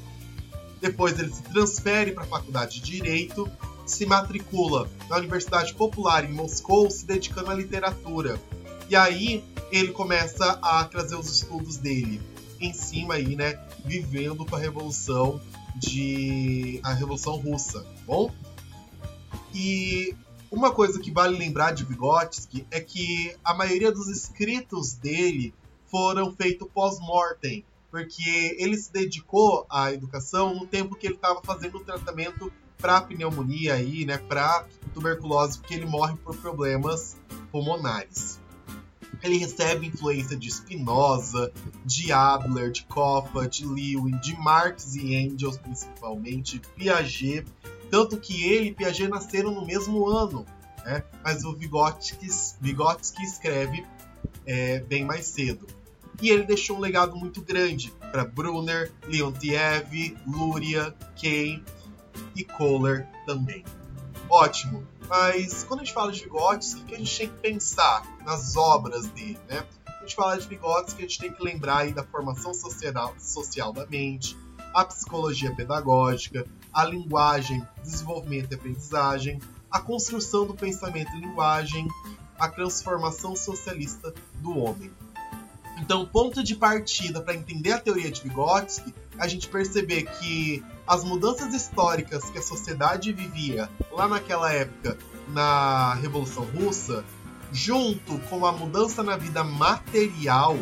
Depois 0.79 1.17
ele 1.19 1.33
se 1.33 1.41
transfere 1.43 2.11
para 2.11 2.23
a 2.23 2.27
faculdade 2.27 2.79
de 2.79 2.91
Direito, 2.91 3.49
se 3.85 4.05
matricula 4.05 4.89
na 5.09 5.17
Universidade 5.17 5.73
Popular 5.73 6.23
em 6.23 6.33
Moscou, 6.33 6.89
se 6.89 7.05
dedicando 7.05 7.51
à 7.51 7.55
literatura. 7.55 8.39
E 8.89 8.95
aí 8.95 9.43
ele 9.71 9.91
começa 9.91 10.59
a 10.61 10.83
trazer 10.85 11.15
os 11.15 11.29
estudos 11.29 11.77
dele 11.77 12.21
em 12.59 12.73
cima 12.73 13.15
aí, 13.15 13.35
né, 13.35 13.59
vivendo 13.85 14.45
com 14.45 14.55
a 14.55 14.59
revolução 14.59 15.41
de 15.75 16.79
a 16.83 16.93
revolução 16.93 17.37
russa, 17.37 17.81
tá 17.81 18.01
bom? 18.05 18.31
E 19.59 20.15
uma 20.51 20.71
coisa 20.71 20.99
que 20.99 21.09
vale 21.09 21.35
lembrar 21.35 21.71
de 21.71 21.83
Vygotsky 21.83 22.67
é 22.69 22.79
que 22.79 23.35
a 23.43 23.55
maioria 23.55 23.91
dos 23.91 24.07
escritos 24.07 24.93
dele 24.93 25.51
foram 25.87 26.31
feitos 26.31 26.67
pós-mortem, 26.71 27.65
porque 27.89 28.55
ele 28.59 28.77
se 28.77 28.93
dedicou 28.93 29.65
à 29.67 29.91
educação 29.91 30.53
no 30.53 30.67
tempo 30.67 30.95
que 30.95 31.07
ele 31.07 31.15
estava 31.15 31.41
fazendo 31.41 31.79
o 31.79 31.83
tratamento 31.83 32.53
para 32.77 33.01
pneumonia 33.01 33.73
aí, 33.73 34.05
né, 34.05 34.19
para 34.19 34.67
tuberculose, 34.93 35.57
porque 35.57 35.73
ele 35.73 35.87
morre 35.87 36.15
por 36.17 36.37
problemas 36.37 37.17
pulmonares. 37.51 38.39
Ele 39.23 39.37
recebe 39.39 39.87
influência 39.87 40.37
de 40.37 40.51
Spinoza, 40.51 41.51
de 41.83 42.11
Adler, 42.11 42.69
de 42.69 42.83
Koffa, 42.83 43.47
de 43.47 43.65
Lewin, 43.65 44.19
de 44.19 44.37
Marx 44.37 44.93
e 44.93 45.15
Engels, 45.15 45.57
principalmente, 45.57 46.61
Piaget, 46.75 47.47
tanto 47.89 48.17
que 48.17 48.43
ele 48.43 48.69
e 48.69 48.73
Piaget 48.73 49.07
nasceram 49.07 49.51
no 49.51 49.65
mesmo 49.65 50.07
ano, 50.07 50.45
né? 50.85 51.03
mas 51.23 51.43
o 51.43 51.55
Vygotsky, 51.55 52.27
escreve 53.23 53.85
é, 54.45 54.79
bem 54.79 55.03
mais 55.03 55.25
cedo. 55.25 55.67
E 56.21 56.29
ele 56.29 56.43
deixou 56.43 56.77
um 56.77 56.79
legado 56.79 57.15
muito 57.15 57.41
grande 57.41 57.91
para 58.11 58.25
Brunner, 58.25 58.91
Leontiev, 59.05 60.17
Luria, 60.25 60.95
Kay 61.21 61.63
e 62.35 62.43
Kohler 62.43 63.07
também. 63.25 63.63
Ótimo! 64.29 64.83
Mas 65.07 65.63
quando 65.63 65.81
a 65.81 65.83
gente 65.83 65.93
fala 65.93 66.11
de 66.11 66.21
Vygotsky, 66.23 66.81
o 66.81 66.85
que 66.85 66.95
a 66.95 66.97
gente 66.97 67.17
tem 67.17 67.27
que 67.29 67.35
pensar 67.35 68.03
nas 68.25 68.55
obras 68.57 69.07
dele, 69.07 69.39
né? 69.47 69.63
Quando 69.85 69.97
a 69.97 70.01
gente 70.01 70.15
fala 70.15 70.37
de 70.37 70.47
Vygotsky, 70.47 70.99
a 70.99 71.01
gente 71.07 71.19
tem 71.19 71.31
que 71.31 71.43
lembrar 71.43 71.77
aí 71.79 71.93
da 71.93 72.03
formação 72.03 72.53
social, 72.53 73.15
social 73.19 73.71
da 73.71 73.85
mente, 73.85 74.35
a 74.73 74.83
psicologia 74.83 75.55
pedagógica, 75.55 76.45
a 76.73 76.85
linguagem, 76.85 77.65
desenvolvimento 77.83 78.51
e 78.51 78.55
aprendizagem, 78.55 79.41
a 79.69 79.79
construção 79.79 80.45
do 80.45 80.53
pensamento 80.53 81.15
e 81.15 81.19
linguagem, 81.19 81.87
a 82.39 82.47
transformação 82.47 83.35
socialista 83.35 84.13
do 84.35 84.57
homem. 84.57 84.91
Então, 85.79 86.05
ponto 86.05 86.43
de 86.43 86.55
partida 86.55 87.21
para 87.21 87.35
entender 87.35 87.73
a 87.73 87.79
teoria 87.79 88.09
de 88.09 88.21
Vygotsky, 88.21 88.93
a 89.17 89.27
gente 89.27 89.47
perceber 89.47 90.03
que 90.03 90.63
as 90.87 91.03
mudanças 91.03 91.53
históricas 91.53 92.29
que 92.29 92.37
a 92.37 92.41
sociedade 92.41 93.11
vivia 93.13 93.69
lá 93.91 94.07
naquela 94.07 94.51
época, 94.51 94.97
na 95.29 95.93
Revolução 95.95 96.45
Russa, 96.45 97.03
junto 97.51 98.17
com 98.29 98.45
a 98.45 98.51
mudança 98.51 99.03
na 99.03 99.17
vida 99.17 99.43
material, 99.43 100.57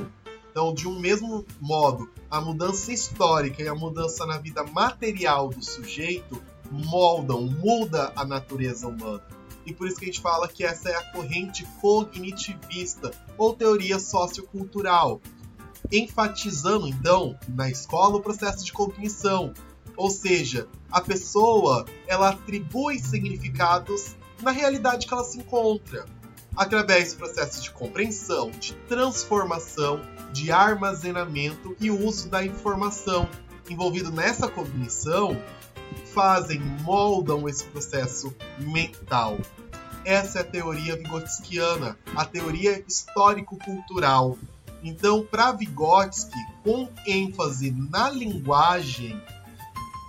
então, 0.52 0.74
de 0.74 0.88
um 0.88 1.00
mesmo 1.00 1.46
modo, 1.60 2.10
a 2.36 2.42
mudança 2.42 2.92
histórica 2.92 3.63
e 3.63 3.68
a 3.68 3.74
mudança 3.74 4.25
na 4.25 4.38
vida 4.38 4.62
material 4.65 5.48
do 5.48 5.63
sujeito 5.63 6.42
moldam, 6.70 7.44
muda 7.44 8.12
a 8.13 8.25
natureza 8.25 8.89
humana. 8.89 9.24
E 9.65 9.74
por 9.74 9.88
isso 9.88 9.98
que 9.98 10.04
a 10.04 10.08
gente 10.08 10.20
fala 10.20 10.48
que 10.48 10.65
essa 10.65 10.89
é 10.89 10.96
a 10.96 11.12
corrente 11.12 11.65
cognitivista 11.80 13.12
ou 13.38 13.54
teoria 13.54 14.00
sociocultural, 14.00 15.22
enfatizando 15.89 16.88
então 16.88 17.39
na 17.48 17.70
escola 17.70 18.18
o 18.18 18.22
processo 18.22 18.65
de 18.65 18.74
cognição, 18.74 19.54
ou 19.96 20.10
seja, 20.10 20.68
a 20.92 21.00
pessoa 21.00 21.86
ela 22.06 22.30
atribui 22.30 23.00
significados 23.00 24.15
na 24.42 24.51
realidade 24.51 25.08
que 25.08 25.13
ela 25.13 25.24
se 25.24 25.38
encontra 25.38 26.06
através 26.56 27.14
do 27.14 27.18
processo 27.18 27.62
de 27.62 27.72
compreensão, 27.72 28.52
de 28.52 28.74
transformação, 28.88 30.02
de 30.32 30.52
armazenamento 30.52 31.76
e 31.80 31.90
uso 31.90 32.30
da 32.30 32.46
informação. 32.46 33.28
Envolvido 33.70 34.12
nessa 34.12 34.48
cognição, 34.48 35.42
fazem, 36.14 36.60
moldam 36.60 37.48
esse 37.50 37.64
processo 37.66 38.36
mental. 38.60 39.38
Essa 40.04 40.40
é 40.40 40.42
a 40.42 40.46
teoria 40.46 40.96
vigotskiana, 40.96 41.98
a 42.16 42.26
teoria 42.26 42.84
histórico-cultural. 42.88 44.38
Então, 44.84 45.26
para 45.26 45.52
Vygotsky, 45.52 46.38
com 46.64 46.88
ênfase 47.08 47.72
na 47.72 48.10
linguagem, 48.12 49.20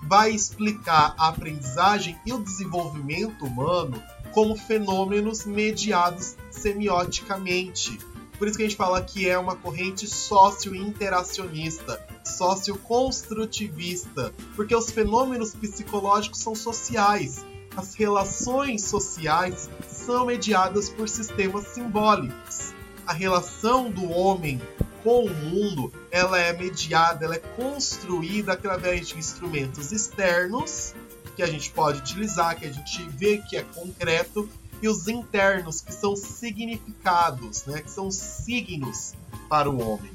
vai 0.03 0.31
explicar 0.31 1.15
a 1.17 1.29
aprendizagem 1.29 2.19
e 2.26 2.33
o 2.33 2.43
desenvolvimento 2.43 3.47
humano 3.47 4.03
como 4.37 4.55
fenômenos 4.55 5.45
mediados 5.47 6.37
semioticamente. 6.50 7.99
Por 8.38 8.47
isso 8.47 8.59
que 8.59 8.64
a 8.64 8.69
gente 8.69 8.76
fala 8.76 9.02
que 9.02 9.26
é 9.26 9.38
uma 9.38 9.57
corrente 9.57 10.07
socio-interacionista, 10.07 12.07
socioconstrutivista, 12.23 14.35
porque 14.55 14.76
os 14.76 14.90
fenômenos 14.90 15.55
psicológicos 15.55 16.40
são 16.40 16.55
sociais. 16.55 17.47
As 17.75 17.95
relações 17.95 18.85
sociais 18.85 19.71
são 19.88 20.26
mediadas 20.26 20.90
por 20.90 21.09
sistemas 21.09 21.69
simbólicos. 21.69 22.75
A 23.07 23.14
relação 23.14 23.90
do 23.90 24.11
homem 24.11 24.61
com 25.02 25.25
o 25.25 25.33
mundo, 25.33 25.90
ela 26.11 26.38
é 26.38 26.52
mediada, 26.52 27.25
ela 27.25 27.37
é 27.37 27.38
construída 27.38 28.52
através 28.52 29.09
de 29.09 29.19
instrumentos 29.19 29.93
externos 29.93 30.95
que 31.37 31.43
a 31.43 31.47
gente 31.47 31.71
pode 31.71 31.99
utilizar, 31.99 32.59
que 32.59 32.66
a 32.66 32.73
gente 32.73 33.02
vê 33.11 33.38
que 33.38 33.57
é 33.57 33.62
concreto, 33.62 34.49
e 34.83 34.88
os 34.88 35.07
internos, 35.09 35.81
que 35.81 35.93
são 35.93 36.16
significados, 36.16 37.64
né, 37.66 37.81
que 37.81 37.90
são 37.90 38.11
signos 38.11 39.14
para 39.49 39.71
o 39.71 39.81
homem. 39.81 40.12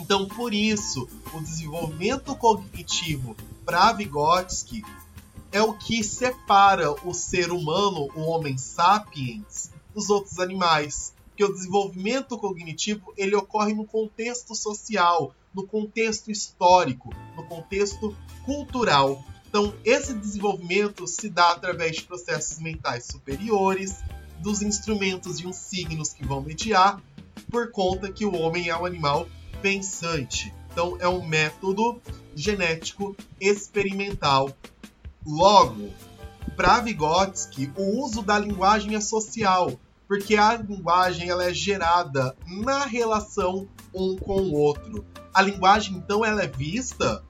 Então, 0.00 0.26
por 0.26 0.52
isso, 0.52 1.08
o 1.32 1.40
desenvolvimento 1.40 2.34
cognitivo 2.34 3.36
para 3.64 3.92
Vygotsky 3.92 4.82
é 5.52 5.62
o 5.62 5.74
que 5.74 6.02
separa 6.02 6.92
o 7.06 7.14
ser 7.14 7.52
humano, 7.52 8.08
o 8.16 8.22
homem 8.22 8.58
sapiens, 8.58 9.70
dos 9.94 10.10
outros 10.10 10.38
animais. 10.40 11.12
Porque 11.28 11.44
o 11.44 11.52
desenvolvimento 11.52 12.36
cognitivo 12.36 13.12
ele 13.16 13.36
ocorre 13.36 13.74
no 13.74 13.86
contexto 13.86 14.54
social, 14.54 15.34
no 15.54 15.66
contexto 15.66 16.30
histórico, 16.30 17.14
no 17.36 17.44
contexto 17.44 18.16
cultural. 18.44 19.22
Então, 19.52 19.74
esse 19.84 20.14
desenvolvimento 20.14 21.06
se 21.06 21.28
dá 21.28 21.50
através 21.50 21.96
de 21.96 22.04
processos 22.04 22.58
mentais 22.58 23.04
superiores, 23.04 24.02
dos 24.38 24.62
instrumentos 24.62 25.40
e 25.40 25.46
uns 25.46 25.56
signos 25.56 26.14
que 26.14 26.24
vão 26.24 26.40
mediar, 26.40 26.98
por 27.50 27.70
conta 27.70 28.10
que 28.10 28.24
o 28.24 28.34
homem 28.34 28.70
é 28.70 28.76
um 28.78 28.86
animal 28.86 29.28
pensante. 29.60 30.54
Então, 30.70 30.96
é 30.98 31.06
um 31.06 31.22
método 31.22 32.00
genético 32.34 33.14
experimental. 33.38 34.56
Logo, 35.22 35.90
para 36.56 36.80
Vygotsky, 36.80 37.70
o 37.76 38.02
uso 38.02 38.22
da 38.22 38.38
linguagem 38.38 38.94
é 38.94 39.02
social, 39.02 39.78
porque 40.08 40.34
a 40.34 40.54
linguagem 40.54 41.28
ela 41.28 41.44
é 41.44 41.52
gerada 41.52 42.34
na 42.46 42.86
relação 42.86 43.68
um 43.94 44.16
com 44.16 44.40
o 44.40 44.54
outro. 44.54 45.04
A 45.34 45.42
linguagem, 45.42 45.94
então, 45.94 46.24
ela 46.24 46.42
é 46.42 46.48
vista 46.48 47.22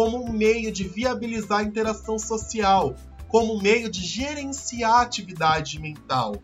como 0.00 0.24
um 0.24 0.32
meio 0.32 0.72
de 0.72 0.88
viabilizar 0.88 1.58
a 1.58 1.62
interação 1.62 2.18
social, 2.18 2.96
como 3.28 3.56
um 3.56 3.60
meio 3.60 3.90
de 3.90 4.00
gerenciar 4.00 4.92
a 4.92 5.02
atividade 5.02 5.78
mental. 5.78 6.36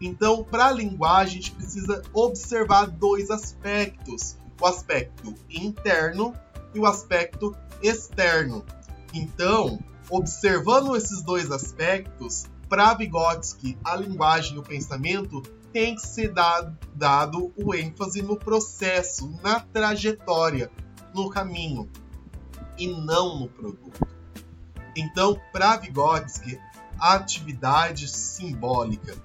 Então, 0.00 0.44
para 0.44 0.66
a 0.66 0.70
linguagem, 0.70 1.40
a 1.40 1.42
gente 1.42 1.50
precisa 1.50 2.02
observar 2.12 2.86
dois 2.86 3.32
aspectos: 3.32 4.38
o 4.60 4.64
aspecto 4.64 5.34
interno 5.50 6.36
e 6.72 6.78
o 6.78 6.86
aspecto 6.86 7.52
externo. 7.82 8.64
Então, 9.12 9.80
observando 10.08 10.94
esses 10.94 11.20
dois 11.20 11.50
aspectos, 11.50 12.44
para 12.68 12.94
Vygotsky, 12.94 13.76
a 13.82 13.96
linguagem 13.96 14.54
e 14.54 14.58
o 14.60 14.62
pensamento 14.62 15.42
tem 15.72 15.96
que 15.96 16.06
ser 16.06 16.32
dado, 16.32 16.78
dado 16.94 17.52
o 17.56 17.74
ênfase 17.74 18.22
no 18.22 18.36
processo, 18.36 19.36
na 19.42 19.58
trajetória, 19.58 20.70
no 21.12 21.28
caminho 21.28 21.90
e 22.78 22.86
não 22.86 23.38
no 23.40 23.48
produto. 23.48 24.06
Então, 24.96 25.40
para 25.52 25.76
Vygotsky, 25.76 26.58
a 26.98 27.14
atividade 27.14 28.08
simbólica, 28.08 29.16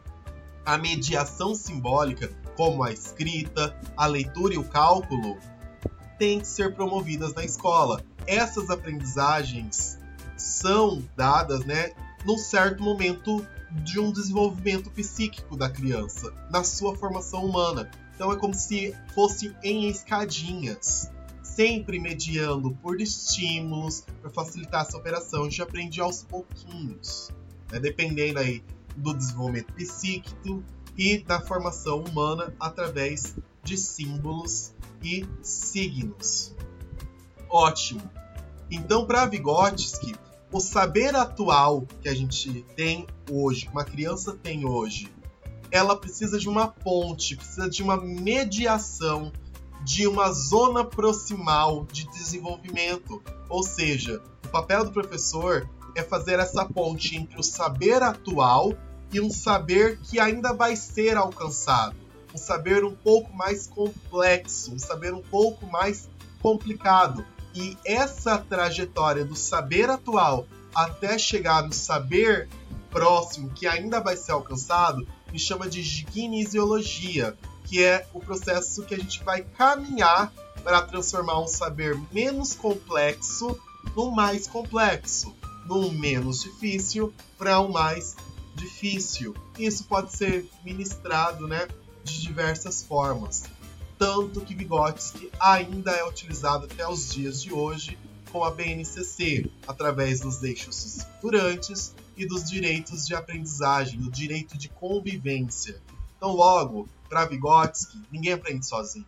a 0.65 0.77
mediação 0.77 1.53
simbólica, 1.55 2.31
como 2.55 2.83
a 2.83 2.91
escrita, 2.91 3.75
a 3.95 4.05
leitura 4.05 4.55
e 4.55 4.57
o 4.57 4.63
cálculo, 4.63 5.37
tem 6.17 6.39
que 6.39 6.47
ser 6.47 6.75
promovidas 6.75 7.33
na 7.33 7.43
escola. 7.43 8.03
Essas 8.27 8.69
aprendizagens 8.69 9.97
são 10.35 11.03
dadas, 11.15 11.65
né, 11.65 11.93
num 12.25 12.37
certo 12.37 12.83
momento 12.83 13.45
de 13.71 13.99
um 13.99 14.11
desenvolvimento 14.11 14.89
psíquico 14.89 15.55
da 15.55 15.69
criança, 15.69 16.33
na 16.49 16.63
sua 16.63 16.95
formação 16.95 17.45
humana. 17.45 17.89
Então 18.15 18.31
é 18.31 18.35
como 18.35 18.53
se 18.53 18.95
fosse 19.13 19.55
em 19.63 19.87
escadinhas 19.87 21.09
sempre 21.55 21.99
mediando 21.99 22.71
por 22.81 23.01
estímulos 23.01 24.03
para 24.21 24.29
facilitar 24.29 24.85
essa 24.85 24.97
operação. 24.97 25.41
A 25.41 25.43
gente 25.45 25.61
aprende 25.61 25.99
aos 26.01 26.23
pouquinhos, 26.23 27.31
né? 27.71 27.79
dependendo 27.79 28.39
aí 28.39 28.63
do 28.95 29.13
desenvolvimento 29.13 29.73
psíquico 29.73 30.63
e 30.97 31.19
da 31.19 31.39
formação 31.39 32.03
humana 32.03 32.53
através 32.59 33.35
de 33.63 33.77
símbolos 33.77 34.73
e 35.03 35.25
signos. 35.41 36.55
Ótimo. 37.49 38.01
Então, 38.69 39.05
para 39.05 39.25
Vygotsky, 39.25 40.15
o 40.51 40.59
saber 40.59 41.15
atual 41.15 41.87
que 42.01 42.09
a 42.09 42.13
gente 42.13 42.65
tem 42.75 43.07
hoje, 43.29 43.65
que 43.65 43.71
uma 43.71 43.83
criança 43.83 44.33
tem 44.35 44.65
hoje, 44.65 45.11
ela 45.71 45.95
precisa 45.95 46.39
de 46.39 46.49
uma 46.49 46.67
ponte, 46.67 47.35
precisa 47.35 47.69
de 47.69 47.81
uma 47.83 47.97
mediação 47.97 49.31
de 49.83 50.07
uma 50.07 50.31
zona 50.31 50.83
proximal 50.83 51.85
de 51.91 52.07
desenvolvimento. 52.09 53.21
Ou 53.47 53.63
seja, 53.63 54.21
o 54.45 54.47
papel 54.49 54.85
do 54.85 54.91
professor 54.91 55.69
é 55.95 56.03
fazer 56.03 56.39
essa 56.39 56.65
ponte 56.65 57.15
entre 57.15 57.39
o 57.39 57.43
saber 57.43 58.01
atual 58.03 58.73
e 59.11 59.19
um 59.19 59.29
saber 59.29 59.99
que 60.03 60.19
ainda 60.19 60.53
vai 60.53 60.75
ser 60.75 61.17
alcançado. 61.17 61.95
Um 62.33 62.37
saber 62.37 62.83
um 62.83 62.93
pouco 62.93 63.33
mais 63.35 63.65
complexo, 63.65 64.73
um 64.73 64.79
saber 64.79 65.13
um 65.13 65.21
pouco 65.21 65.65
mais 65.65 66.07
complicado. 66.41 67.25
E 67.55 67.75
essa 67.83 68.37
trajetória 68.37 69.25
do 69.25 69.35
saber 69.35 69.89
atual 69.89 70.45
até 70.73 71.17
chegar 71.17 71.63
no 71.63 71.73
saber 71.73 72.47
próximo, 72.91 73.49
que 73.49 73.67
ainda 73.67 73.99
vai 73.99 74.15
ser 74.15 74.31
alcançado, 74.31 75.07
me 75.31 75.39
chama 75.39 75.67
de 75.67 75.81
ginesiologia, 75.81 77.35
que 77.69 77.83
é 77.83 78.07
o 78.15 78.19
processo 78.19 78.81
que 78.81 78.95
a 78.95 78.97
gente 78.97 79.23
vai 79.23 79.43
caminhar 79.43 80.33
para 80.63 80.81
transformar 80.81 81.39
um 81.39 81.47
saber 81.47 81.95
menos 82.11 82.55
complexo 82.55 83.57
no 83.95 84.09
mais 84.09 84.47
complexo, 84.47 85.35
no 85.67 85.91
menos 85.91 86.41
difícil 86.41 87.13
para 87.37 87.59
o 87.59 87.71
mais 87.71 88.15
difícil. 88.55 89.35
Isso 89.57 89.83
pode 89.83 90.11
ser 90.11 90.49
ministrado, 90.65 91.47
né, 91.47 91.67
de 92.03 92.21
diversas 92.21 92.81
formas. 92.81 93.43
Tanto 93.99 94.41
que 94.41 94.55
Vygotsky 94.55 95.29
ainda 95.39 95.91
é 95.91 96.03
utilizado 96.03 96.65
até 96.65 96.87
os 96.87 97.13
dias 97.13 97.39
de 97.39 97.53
hoje 97.53 97.99
com 98.31 98.43
a 98.43 98.49
BNCC, 98.49 99.51
através 99.67 100.21
dos 100.21 100.41
eixos 100.41 100.85
estruturantes 100.85 101.93
e 102.17 102.25
dos 102.25 102.49
direitos 102.49 103.05
de 103.05 103.13
aprendizagem, 103.13 103.99
do 103.99 104.09
direito 104.09 104.57
de 104.57 104.69
convivência. 104.69 105.79
Então, 106.17 106.31
logo, 106.31 106.87
para 107.09 107.25
Vygotsky, 107.25 108.01
ninguém 108.11 108.33
aprende 108.33 108.65
sozinho. 108.65 109.07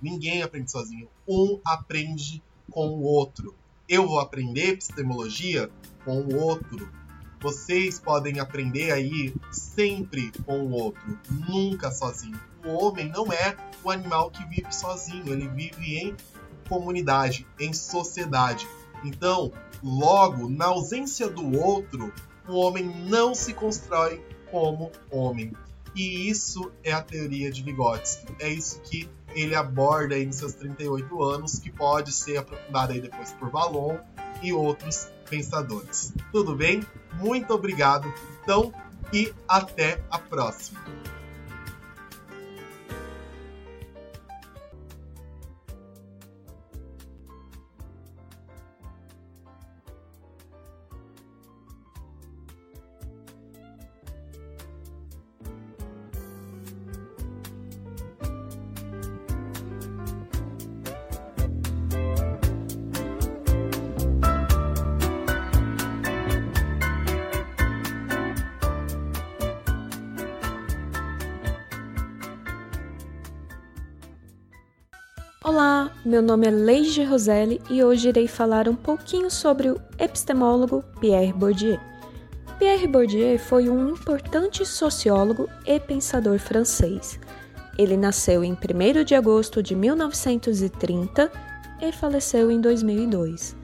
Ninguém 0.00 0.42
aprende 0.42 0.70
sozinho. 0.70 1.08
Um 1.26 1.60
aprende 1.64 2.42
com 2.70 2.88
o 2.88 3.02
outro. 3.02 3.54
Eu 3.88 4.06
vou 4.06 4.20
aprender 4.20 4.68
epistemologia 4.68 5.70
com 6.04 6.20
o 6.20 6.36
outro. 6.36 6.88
Vocês 7.40 7.98
podem 7.98 8.38
aprender 8.38 8.92
aí 8.92 9.34
sempre 9.50 10.32
com 10.44 10.60
o 10.60 10.72
outro, 10.72 11.18
nunca 11.48 11.90
sozinho. 11.90 12.38
O 12.64 12.84
homem 12.84 13.08
não 13.08 13.32
é 13.32 13.56
o 13.84 13.90
animal 13.90 14.30
que 14.30 14.44
vive 14.44 14.72
sozinho, 14.72 15.32
ele 15.32 15.48
vive 15.48 15.96
em 15.98 16.16
comunidade, 16.68 17.46
em 17.58 17.72
sociedade. 17.72 18.66
Então, 19.04 19.52
logo, 19.82 20.48
na 20.50 20.66
ausência 20.66 21.28
do 21.28 21.56
outro, 21.58 22.12
o 22.48 22.56
homem 22.56 22.84
não 22.84 23.34
se 23.34 23.54
constrói 23.54 24.20
como 24.50 24.90
homem. 25.10 25.52
E 25.98 26.28
isso 26.28 26.70
é 26.84 26.92
a 26.92 27.02
teoria 27.02 27.50
de 27.50 27.60
Vygotsky. 27.60 28.32
É 28.38 28.48
isso 28.48 28.80
que 28.82 29.10
ele 29.34 29.56
aborda 29.56 30.16
nos 30.24 30.36
seus 30.36 30.54
38 30.54 31.22
anos, 31.24 31.58
que 31.58 31.72
pode 31.72 32.12
ser 32.12 32.36
aprofundado 32.36 32.92
aí 32.92 33.00
depois 33.00 33.32
por 33.32 33.50
Valon 33.50 33.98
e 34.40 34.52
outros 34.52 35.08
pensadores. 35.28 36.14
Tudo 36.30 36.54
bem? 36.54 36.86
Muito 37.14 37.52
obrigado, 37.52 38.14
então, 38.40 38.72
e 39.12 39.34
até 39.48 40.00
a 40.08 40.20
próxima. 40.20 40.80
Meu 76.18 76.26
nome 76.26 76.48
é 76.48 76.50
Leige 76.50 77.04
Roselli 77.04 77.62
e 77.70 77.84
hoje 77.84 78.08
irei 78.08 78.26
falar 78.26 78.68
um 78.68 78.74
pouquinho 78.74 79.30
sobre 79.30 79.70
o 79.70 79.80
epistemólogo 79.96 80.82
Pierre 81.00 81.32
Bourdieu. 81.32 81.78
Pierre 82.58 82.88
Bourdieu 82.88 83.38
foi 83.38 83.68
um 83.68 83.90
importante 83.90 84.66
sociólogo 84.66 85.48
e 85.64 85.78
pensador 85.78 86.40
francês. 86.40 87.20
Ele 87.78 87.96
nasceu 87.96 88.42
em 88.42 88.52
1 88.52 89.04
de 89.04 89.14
agosto 89.14 89.62
de 89.62 89.76
1930 89.76 91.30
e 91.80 91.92
faleceu 91.92 92.50
em 92.50 92.60
2002. 92.60 93.54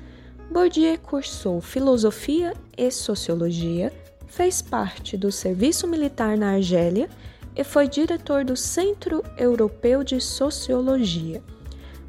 Bourdieu 0.48 0.96
cursou 0.98 1.60
filosofia 1.60 2.54
e 2.78 2.88
sociologia, 2.88 3.92
fez 4.28 4.62
parte 4.62 5.16
do 5.16 5.32
serviço 5.32 5.88
militar 5.88 6.38
na 6.38 6.52
Argélia 6.52 7.08
e 7.56 7.64
foi 7.64 7.88
diretor 7.88 8.44
do 8.44 8.56
Centro 8.56 9.24
Europeu 9.36 10.04
de 10.04 10.20
Sociologia. 10.20 11.42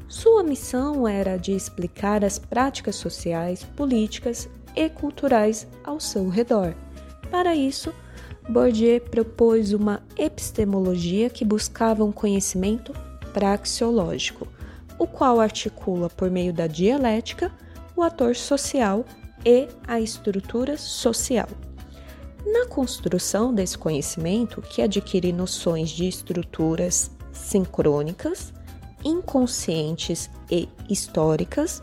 Sua 0.08 0.42
missão 0.42 1.06
era 1.06 1.36
de 1.36 1.52
explicar 1.52 2.24
as 2.24 2.38
práticas 2.38 2.96
sociais, 2.96 3.64
políticas 3.76 4.48
e 4.74 4.88
culturais 4.88 5.66
ao 5.82 5.98
seu 5.98 6.28
redor. 6.28 6.74
Para 7.30 7.56
isso, 7.56 7.92
Bourdieu 8.48 9.00
propôs 9.00 9.72
uma 9.72 10.02
epistemologia 10.16 11.28
que 11.28 11.44
buscava 11.44 12.04
um 12.04 12.12
conhecimento 12.12 12.92
praxeológico, 13.32 14.46
o 14.98 15.06
qual 15.06 15.40
articula 15.40 16.08
por 16.08 16.30
meio 16.30 16.52
da 16.52 16.68
dialética 16.68 17.50
o 17.96 18.02
ator 18.02 18.36
social 18.36 19.04
e 19.44 19.66
a 19.86 20.00
estrutura 20.00 20.76
social. 20.76 21.48
Na 22.44 22.66
construção 22.66 23.52
desse 23.52 23.76
conhecimento, 23.76 24.62
que 24.62 24.80
adquire 24.80 25.32
noções 25.32 25.90
de 25.90 26.06
estruturas 26.06 27.10
sincrônicas, 27.32 28.52
inconscientes 29.06 30.28
e 30.50 30.68
históricas, 30.90 31.80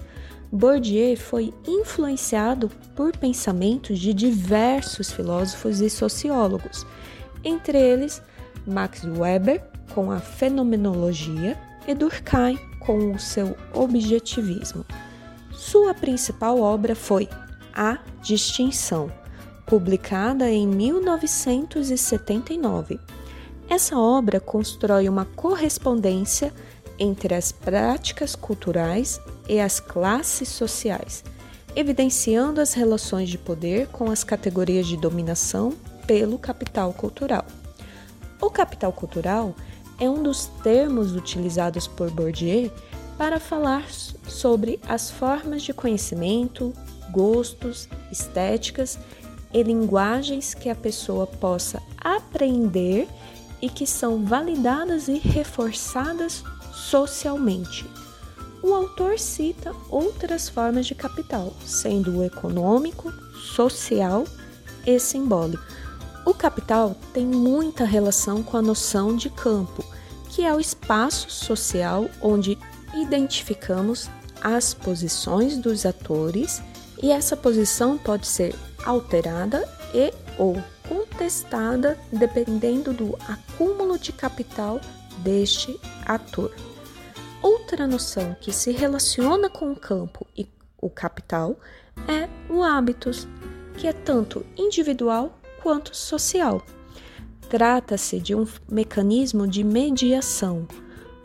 Bourdieu 0.51 1.17
foi 1.17 1.51
influenciado 1.65 2.69
por 2.95 3.17
pensamentos 3.17 3.97
de 3.97 4.13
diversos 4.13 5.11
filósofos 5.11 5.79
e 5.79 5.89
sociólogos, 5.89 6.85
entre 7.43 7.79
eles 7.79 8.21
Max 8.67 9.03
Weber 9.03 9.63
com 9.95 10.11
a 10.11 10.19
fenomenologia 10.19 11.59
e 11.87 11.95
Durkheim 11.95 12.59
com 12.79 13.13
o 13.13 13.19
seu 13.19 13.57
objetivismo. 13.73 14.85
Sua 15.51 15.93
principal 15.93 16.59
obra 16.59 16.95
foi 16.95 17.29
A 17.73 17.99
Distinção, 18.21 19.11
publicada 19.65 20.51
em 20.51 20.67
1979. 20.67 22.99
Essa 23.69 23.97
obra 23.97 24.39
constrói 24.39 25.09
uma 25.09 25.25
correspondência 25.25 26.53
entre 27.03 27.35
as 27.35 27.51
práticas 27.51 28.33
culturais 28.33 29.19
e 29.47 29.59
as 29.59 29.79
classes 29.79 30.47
sociais, 30.47 31.23
evidenciando 31.75 32.61
as 32.61 32.73
relações 32.73 33.29
de 33.29 33.37
poder 33.37 33.87
com 33.87 34.09
as 34.09 34.23
categorias 34.23 34.87
de 34.87 34.95
dominação 34.95 35.73
pelo 36.07 36.39
capital 36.39 36.93
cultural. 36.93 37.45
O 38.41 38.49
capital 38.49 38.93
cultural 38.93 39.53
é 39.99 40.09
um 40.09 40.23
dos 40.23 40.45
termos 40.63 41.13
utilizados 41.13 41.87
por 41.87 42.09
Bourdieu 42.09 42.71
para 43.17 43.39
falar 43.39 43.85
sobre 43.89 44.79
as 44.87 45.11
formas 45.11 45.61
de 45.61 45.73
conhecimento, 45.73 46.73
gostos, 47.11 47.87
estéticas 48.11 48.97
e 49.53 49.61
linguagens 49.61 50.53
que 50.53 50.69
a 50.69 50.75
pessoa 50.75 51.27
possa 51.27 51.81
aprender 51.97 53.07
e 53.61 53.69
que 53.69 53.85
são 53.85 54.25
validadas 54.25 55.07
e 55.07 55.17
reforçadas 55.19 56.43
socialmente. 56.89 57.85
O 58.61 58.73
autor 58.73 59.19
cita 59.19 59.73
outras 59.89 60.47
formas 60.47 60.85
de 60.85 60.95
capital, 60.95 61.53
sendo 61.65 62.19
o 62.19 62.23
econômico, 62.23 63.11
social 63.55 64.25
e 64.85 64.99
simbólico. 64.99 65.63
O 66.25 66.33
capital 66.33 66.95
tem 67.13 67.25
muita 67.25 67.83
relação 67.83 68.41
com 68.41 68.55
a 68.55 68.61
noção 68.61 69.15
de 69.15 69.29
campo, 69.29 69.83
que 70.29 70.45
é 70.45 70.53
o 70.53 70.59
espaço 70.59 71.29
social 71.29 72.09
onde 72.21 72.57
identificamos 72.93 74.09
as 74.41 74.73
posições 74.73 75.57
dos 75.57 75.85
atores 75.85 76.61
e 77.01 77.11
essa 77.11 77.35
posição 77.35 77.97
pode 77.97 78.27
ser 78.27 78.55
alterada 78.85 79.67
e 79.93 80.13
ou 80.37 80.61
contestada 80.87 81.97
dependendo 82.11 82.93
do 82.93 83.17
acúmulo 83.27 83.97
de 83.97 84.11
capital 84.11 84.79
deste 85.17 85.79
ator. 86.05 86.53
Outra 87.43 87.85
noção 87.85 88.37
que 88.39 88.53
se 88.53 88.71
relaciona 88.71 89.49
com 89.49 89.69
o 89.69 89.75
campo 89.75 90.25
e 90.33 90.47
o 90.81 90.89
capital 90.89 91.59
é 92.07 92.29
o 92.49 92.63
hábitos, 92.63 93.27
que 93.77 93.85
é 93.85 93.91
tanto 93.91 94.45
individual 94.55 95.37
quanto 95.61 95.93
social. 95.93 96.63
Trata-se 97.49 98.21
de 98.21 98.33
um 98.33 98.47
mecanismo 98.71 99.45
de 99.45 99.61
mediação. 99.61 100.65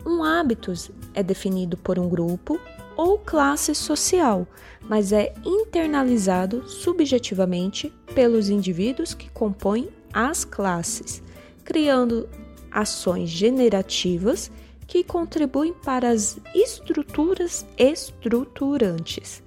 Um 0.05 0.21
hábitos 0.21 0.91
é 1.13 1.23
definido 1.23 1.77
por 1.77 1.97
um 1.97 2.09
grupo 2.09 2.59
ou 2.97 3.17
classe 3.17 3.73
social, 3.73 4.45
mas 4.81 5.13
é 5.13 5.33
internalizado 5.45 6.67
subjetivamente 6.67 7.93
pelos 8.13 8.49
indivíduos 8.49 9.13
que 9.13 9.29
compõem 9.29 9.87
as 10.11 10.43
classes, 10.43 11.23
criando 11.63 12.27
ações 12.69 13.29
generativas 13.29 14.51
que 14.89 15.03
contribuem 15.03 15.71
para 15.71 16.09
as 16.09 16.39
estruturas 16.53 17.63
estruturantes. 17.77 19.43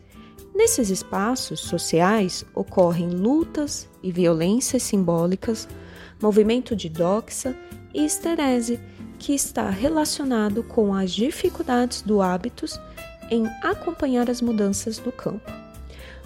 Nesses 0.55 0.89
espaços 0.89 1.59
sociais 1.59 2.45
ocorrem 2.55 3.11
lutas 3.11 3.89
e 4.03 4.13
violências 4.13 4.85
simbólicas, 4.85 5.69
movimento 6.23 6.77
de 6.77 6.89
doxa 6.89 7.57
e 7.93 8.05
esterese, 8.05 8.79
que 9.19 9.35
está 9.35 9.69
relacionado 9.69 10.63
com 10.63 10.95
as 10.95 11.11
dificuldades 11.11 12.03
do 12.03 12.23
hábitos 12.23 12.81
em 13.29 13.45
acompanhar 13.65 14.31
as 14.31 14.41
mudanças 14.41 14.99
do 14.99 15.11
campo. 15.11 15.51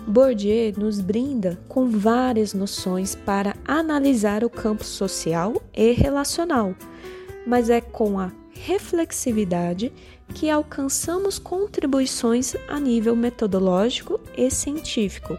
Bourdieu 0.06 0.74
nos 0.76 1.00
brinda 1.00 1.58
com 1.68 1.88
várias 1.88 2.52
noções 2.52 3.14
para 3.14 3.56
analisar 3.64 4.44
o 4.44 4.50
campo 4.50 4.84
social 4.84 5.54
e 5.74 5.92
relacional, 5.92 6.74
mas 7.46 7.70
é 7.70 7.80
com 7.80 8.18
a 8.20 8.30
reflexividade 8.64 9.92
que 10.34 10.50
alcançamos 10.50 11.38
contribuições 11.38 12.54
a 12.68 12.80
nível 12.80 13.14
metodológico 13.14 14.20
e 14.36 14.50
científico, 14.50 15.38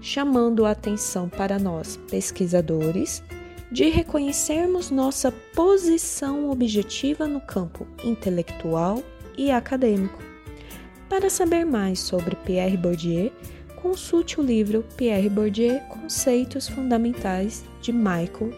chamando 0.00 0.64
a 0.64 0.72
atenção 0.72 1.28
para 1.28 1.58
nós, 1.58 1.96
pesquisadores, 2.10 3.22
de 3.70 3.88
reconhecermos 3.88 4.90
nossa 4.90 5.32
posição 5.54 6.50
objetiva 6.50 7.26
no 7.26 7.40
campo 7.40 7.86
intelectual 8.04 9.02
e 9.36 9.50
acadêmico. 9.50 10.22
Para 11.08 11.30
saber 11.30 11.64
mais 11.64 12.00
sobre 12.00 12.36
Pierre 12.36 12.76
Bourdieu, 12.76 13.32
consulte 13.80 14.40
o 14.40 14.42
livro 14.42 14.84
Pierre 14.96 15.28
Bourdieu 15.28 15.80
Conceitos 15.88 16.68
Fundamentais 16.68 17.64
de 17.80 17.92
Michael 17.92 18.52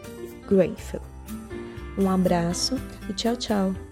Grenfell. 0.49 1.03
Um 1.99 2.11
abraço 2.11 2.77
e 3.09 3.13
tchau, 3.13 3.37
tchau! 3.37 3.86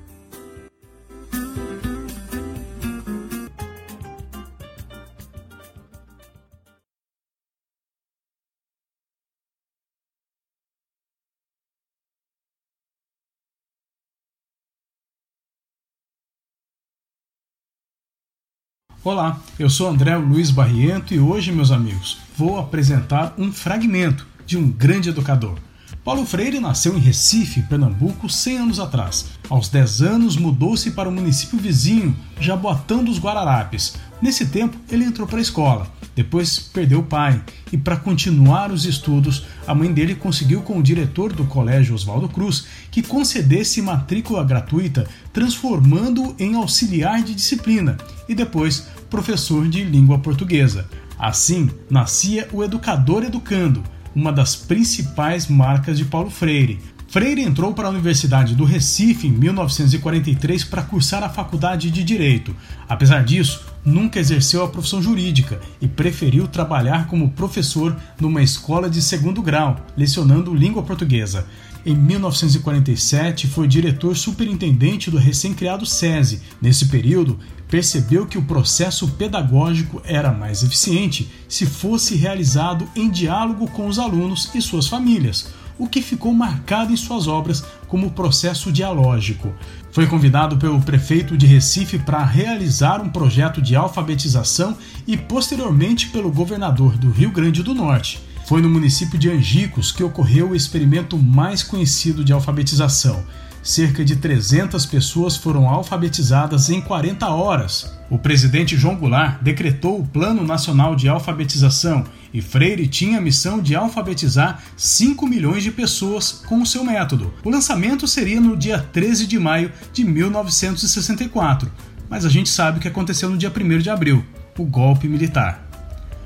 Olá, 19.04 19.38
eu 19.58 19.68
sou 19.68 19.86
André 19.86 20.16
Luiz 20.16 20.50
Barriento 20.50 21.12
e 21.12 21.20
hoje, 21.20 21.52
meus 21.52 21.70
amigos, 21.70 22.16
vou 22.38 22.58
apresentar 22.58 23.34
um 23.36 23.52
fragmento 23.52 24.26
de 24.46 24.56
um 24.56 24.66
grande 24.66 25.10
educador. 25.10 25.58
Paulo 26.04 26.26
Freire 26.26 26.60
nasceu 26.60 26.94
em 26.98 27.00
Recife, 27.00 27.62
Pernambuco, 27.62 28.28
100 28.28 28.58
anos 28.58 28.78
atrás. 28.78 29.24
Aos 29.48 29.70
10 29.70 30.02
anos, 30.02 30.36
mudou-se 30.36 30.90
para 30.90 31.08
o 31.08 31.12
município 31.12 31.58
vizinho, 31.58 32.14
Jaboatão 32.38 33.02
dos 33.02 33.18
Guararapes. 33.18 33.94
Nesse 34.20 34.44
tempo, 34.44 34.76
ele 34.90 35.04
entrou 35.04 35.26
para 35.26 35.38
a 35.38 35.42
escola. 35.42 35.90
Depois 36.14 36.58
perdeu 36.58 36.98
o 37.00 37.04
pai 37.04 37.42
e, 37.72 37.78
para 37.78 37.96
continuar 37.96 38.70
os 38.70 38.84
estudos, 38.84 39.46
a 39.66 39.74
mãe 39.74 39.90
dele 39.90 40.14
conseguiu 40.14 40.60
com 40.60 40.78
o 40.78 40.82
diretor 40.82 41.32
do 41.32 41.46
colégio 41.46 41.94
Oswaldo 41.94 42.28
Cruz 42.28 42.66
que 42.90 43.02
concedesse 43.02 43.80
matrícula 43.80 44.44
gratuita, 44.44 45.08
transformando-o 45.32 46.36
em 46.38 46.54
auxiliar 46.54 47.22
de 47.22 47.34
disciplina 47.34 47.96
e 48.28 48.34
depois 48.34 48.88
professor 49.08 49.66
de 49.66 49.82
língua 49.82 50.18
portuguesa. 50.18 50.86
Assim 51.18 51.70
nascia 51.88 52.46
o 52.52 52.62
Educador 52.62 53.24
Educando, 53.24 53.82
uma 54.14 54.32
das 54.32 54.54
principais 54.54 55.48
marcas 55.48 55.98
de 55.98 56.04
Paulo 56.04 56.30
Freire. 56.30 56.80
Freire 57.08 57.42
entrou 57.42 57.72
para 57.72 57.86
a 57.86 57.90
Universidade 57.90 58.56
do 58.56 58.64
Recife 58.64 59.28
em 59.28 59.30
1943 59.30 60.64
para 60.64 60.82
cursar 60.82 61.22
a 61.22 61.28
faculdade 61.28 61.90
de 61.90 62.02
Direito. 62.02 62.54
Apesar 62.88 63.22
disso, 63.24 63.64
nunca 63.84 64.18
exerceu 64.18 64.64
a 64.64 64.68
profissão 64.68 65.00
jurídica 65.00 65.60
e 65.80 65.86
preferiu 65.86 66.48
trabalhar 66.48 67.06
como 67.06 67.30
professor 67.30 67.96
numa 68.20 68.42
escola 68.42 68.90
de 68.90 69.00
segundo 69.00 69.42
grau, 69.42 69.76
lecionando 69.96 70.54
língua 70.54 70.82
portuguesa. 70.82 71.46
Em 71.86 71.94
1947, 71.94 73.46
foi 73.46 73.68
diretor 73.68 74.16
superintendente 74.16 75.10
do 75.10 75.18
recém-criado 75.18 75.84
SESI. 75.84 76.40
Nesse 76.60 76.86
período, 76.86 77.38
percebeu 77.68 78.26
que 78.26 78.38
o 78.38 78.44
processo 78.44 79.08
pedagógico 79.08 80.00
era 80.04 80.32
mais 80.32 80.62
eficiente 80.62 81.30
se 81.46 81.66
fosse 81.66 82.14
realizado 82.14 82.88
em 82.96 83.10
diálogo 83.10 83.70
com 83.70 83.86
os 83.86 83.98
alunos 83.98 84.50
e 84.54 84.62
suas 84.62 84.88
famílias 84.88 85.52
o 85.78 85.88
que 85.88 86.00
ficou 86.00 86.32
marcado 86.32 86.92
em 86.92 86.96
suas 86.96 87.26
obras 87.26 87.64
como 87.88 88.10
processo 88.10 88.70
dialógico. 88.70 89.52
Foi 89.90 90.06
convidado 90.06 90.56
pelo 90.56 90.80
prefeito 90.80 91.36
de 91.36 91.46
Recife 91.46 91.98
para 91.98 92.24
realizar 92.24 93.00
um 93.00 93.08
projeto 93.08 93.60
de 93.60 93.76
alfabetização 93.76 94.76
e 95.06 95.16
posteriormente 95.16 96.08
pelo 96.08 96.30
governador 96.30 96.96
do 96.96 97.10
Rio 97.10 97.30
Grande 97.30 97.62
do 97.62 97.74
Norte. 97.74 98.20
Foi 98.46 98.60
no 98.60 98.68
município 98.68 99.18
de 99.18 99.30
Angicos 99.30 99.90
que 99.90 100.04
ocorreu 100.04 100.50
o 100.50 100.56
experimento 100.56 101.18
mais 101.18 101.62
conhecido 101.62 102.24
de 102.24 102.32
alfabetização 102.32 103.24
cerca 103.64 104.04
de 104.04 104.16
300 104.16 104.84
pessoas 104.84 105.38
foram 105.38 105.66
alfabetizadas 105.66 106.68
em 106.68 106.82
40 106.82 107.26
horas. 107.26 107.90
O 108.10 108.18
presidente 108.18 108.76
João 108.76 108.94
Goulart 108.94 109.40
decretou 109.40 109.98
o 109.98 110.06
Plano 110.06 110.44
Nacional 110.44 110.94
de 110.94 111.08
Alfabetização 111.08 112.04
e 112.32 112.42
Freire 112.42 112.86
tinha 112.86 113.16
a 113.16 113.22
missão 113.22 113.60
de 113.60 113.74
alfabetizar 113.74 114.62
5 114.76 115.26
milhões 115.26 115.62
de 115.62 115.70
pessoas 115.70 116.30
com 116.46 116.60
o 116.60 116.66
seu 116.66 116.84
método. 116.84 117.32
O 117.42 117.48
lançamento 117.48 118.06
seria 118.06 118.40
no 118.40 118.54
dia 118.54 118.78
13 118.78 119.26
de 119.26 119.38
maio 119.38 119.72
de 119.92 120.04
1964, 120.04 121.72
mas 122.10 122.26
a 122.26 122.28
gente 122.28 122.50
sabe 122.50 122.78
o 122.78 122.80
que 122.82 122.88
aconteceu 122.88 123.30
no 123.30 123.38
dia 123.38 123.50
1 123.50 123.78
de 123.78 123.88
abril 123.88 124.22
o 124.58 124.64
golpe 124.64 125.08
militar. 125.08 125.63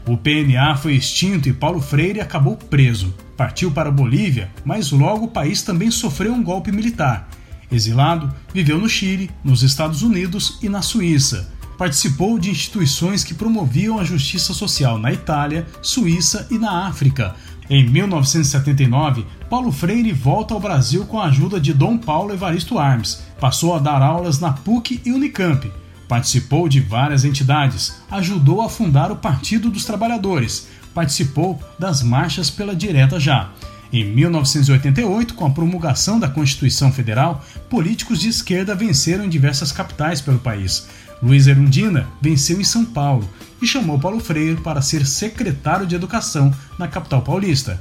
O 0.08 0.16
PNA 0.16 0.74
foi 0.74 0.94
extinto 0.94 1.50
e 1.50 1.52
Paulo 1.52 1.82
Freire 1.82 2.18
acabou 2.18 2.56
preso. 2.56 3.14
Partiu 3.36 3.70
para 3.70 3.90
a 3.90 3.92
Bolívia, 3.92 4.50
mas 4.64 4.90
logo 4.90 5.26
o 5.26 5.30
país 5.30 5.60
também 5.60 5.90
sofreu 5.90 6.32
um 6.32 6.42
golpe 6.42 6.72
militar. 6.72 7.28
Exilado, 7.70 8.34
viveu 8.54 8.78
no 8.78 8.88
Chile, 8.88 9.30
nos 9.44 9.62
Estados 9.62 10.00
Unidos 10.00 10.58
e 10.62 10.68
na 10.70 10.80
Suíça. 10.80 11.52
Participou 11.76 12.38
de 12.38 12.48
instituições 12.48 13.22
que 13.22 13.34
promoviam 13.34 13.98
a 13.98 14.04
justiça 14.04 14.54
social 14.54 14.98
na 14.98 15.12
Itália, 15.12 15.66
Suíça 15.82 16.48
e 16.50 16.56
na 16.56 16.86
África. 16.86 17.36
Em 17.68 17.86
1979, 17.86 19.26
Paulo 19.50 19.70
Freire 19.70 20.12
volta 20.12 20.54
ao 20.54 20.60
Brasil 20.60 21.04
com 21.04 21.20
a 21.20 21.26
ajuda 21.26 21.60
de 21.60 21.74
Dom 21.74 21.98
Paulo 21.98 22.32
Evaristo 22.32 22.78
Armes. 22.78 23.22
Passou 23.38 23.74
a 23.74 23.78
dar 23.78 24.00
aulas 24.00 24.40
na 24.40 24.54
PUC 24.54 25.02
e 25.04 25.12
Unicamp 25.12 25.70
Participou 26.08 26.68
de 26.68 26.80
várias 26.80 27.24
entidades, 27.24 27.96
ajudou 28.10 28.62
a 28.62 28.68
fundar 28.70 29.12
o 29.12 29.16
Partido 29.16 29.70
dos 29.70 29.84
Trabalhadores, 29.84 30.66
participou 30.94 31.62
das 31.78 32.02
marchas 32.02 32.48
pela 32.48 32.74
Direta 32.74 33.20
Já. 33.20 33.50
Em 33.92 34.04
1988, 34.04 35.34
com 35.34 35.46
a 35.46 35.50
promulgação 35.50 36.18
da 36.18 36.28
Constituição 36.28 36.90
Federal, 36.90 37.44
políticos 37.70 38.20
de 38.20 38.28
esquerda 38.28 38.74
venceram 38.74 39.24
em 39.24 39.28
diversas 39.28 39.70
capitais 39.70 40.20
pelo 40.20 40.38
país. 40.38 40.86
Luiz 41.22 41.46
Erundina 41.46 42.06
venceu 42.20 42.60
em 42.60 42.64
São 42.64 42.84
Paulo 42.84 43.28
e 43.60 43.66
chamou 43.66 43.98
Paulo 43.98 44.20
Freire 44.20 44.60
para 44.60 44.82
ser 44.82 45.06
secretário 45.06 45.86
de 45.86 45.94
Educação 45.94 46.52
na 46.78 46.88
capital 46.88 47.22
paulista. 47.22 47.80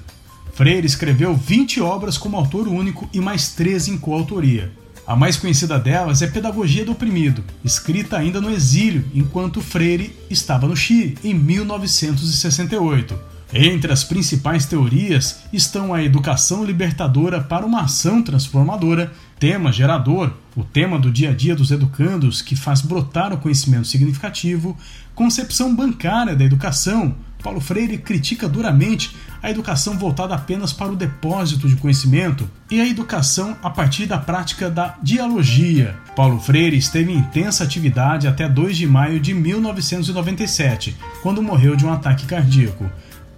Freire 0.54 0.88
escreveu 0.88 1.36
20 1.36 1.82
obras 1.82 2.18
como 2.18 2.38
autor 2.38 2.68
único 2.68 3.08
e 3.14 3.20
mais 3.20 3.50
13 3.50 3.92
em 3.92 3.98
coautoria. 3.98 4.72
A 5.08 5.16
mais 5.16 5.38
conhecida 5.38 5.80
delas 5.80 6.22
é 6.22 6.28
Pedagogia 6.28 6.84
do 6.84 6.92
Oprimido, 6.92 7.42
escrita 7.64 8.18
ainda 8.18 8.42
no 8.42 8.52
exílio, 8.52 9.06
enquanto 9.16 9.62
Freire 9.62 10.14
estava 10.30 10.68
no 10.68 10.76
Chile, 10.76 11.18
em 11.24 11.34
1968. 11.34 13.18
Entre 13.54 13.90
as 13.90 14.04
principais 14.04 14.66
teorias 14.66 15.44
estão 15.54 15.94
a 15.94 16.04
educação 16.04 16.66
libertadora 16.66 17.40
para 17.40 17.66
uma 17.66 17.84
ação 17.84 18.22
transformadora, 18.22 19.14
tema 19.40 19.72
gerador, 19.72 20.34
o 20.54 20.66
tema 20.66 21.00
do 21.00 21.10
dia 21.10 21.30
a 21.30 21.34
dia 21.34 21.56
dos 21.56 21.72
educandos 21.72 22.42
que 22.42 22.58
faz 22.58 22.82
brotar 22.82 23.32
o 23.32 23.38
conhecimento 23.38 23.88
significativo, 23.88 24.78
concepção 25.16 25.74
bancária 25.74 26.36
da 26.36 26.44
educação, 26.44 27.16
Paulo 27.42 27.60
Freire 27.60 27.98
critica 27.98 28.48
duramente 28.48 29.16
a 29.42 29.50
educação 29.50 29.98
voltada 29.98 30.34
apenas 30.34 30.74
para 30.74 30.92
o 30.92 30.96
depósito 30.96 31.68
de 31.68 31.76
conhecimento 31.76 32.50
e 32.70 32.82
a 32.82 32.88
educação 32.88 33.56
a 33.62 33.70
partir 33.70 34.06
da 34.06 34.18
prática 34.18 34.70
da 34.70 34.96
dialogia. 35.02 35.96
Paulo 36.16 36.40
Freire 36.40 36.78
esteve 36.78 37.12
em 37.12 37.18
intensa 37.18 37.64
atividade 37.64 38.28
até 38.28 38.50
2 38.50 38.78
de 38.78 38.88
maio 38.88 39.20
de 39.20 39.34
1997, 39.34 40.98
quando 41.22 41.44
morreu 41.44 41.76
de 41.76 41.86
um 41.86 41.94
ataque 41.94 42.26
cardíaco. 42.26 42.90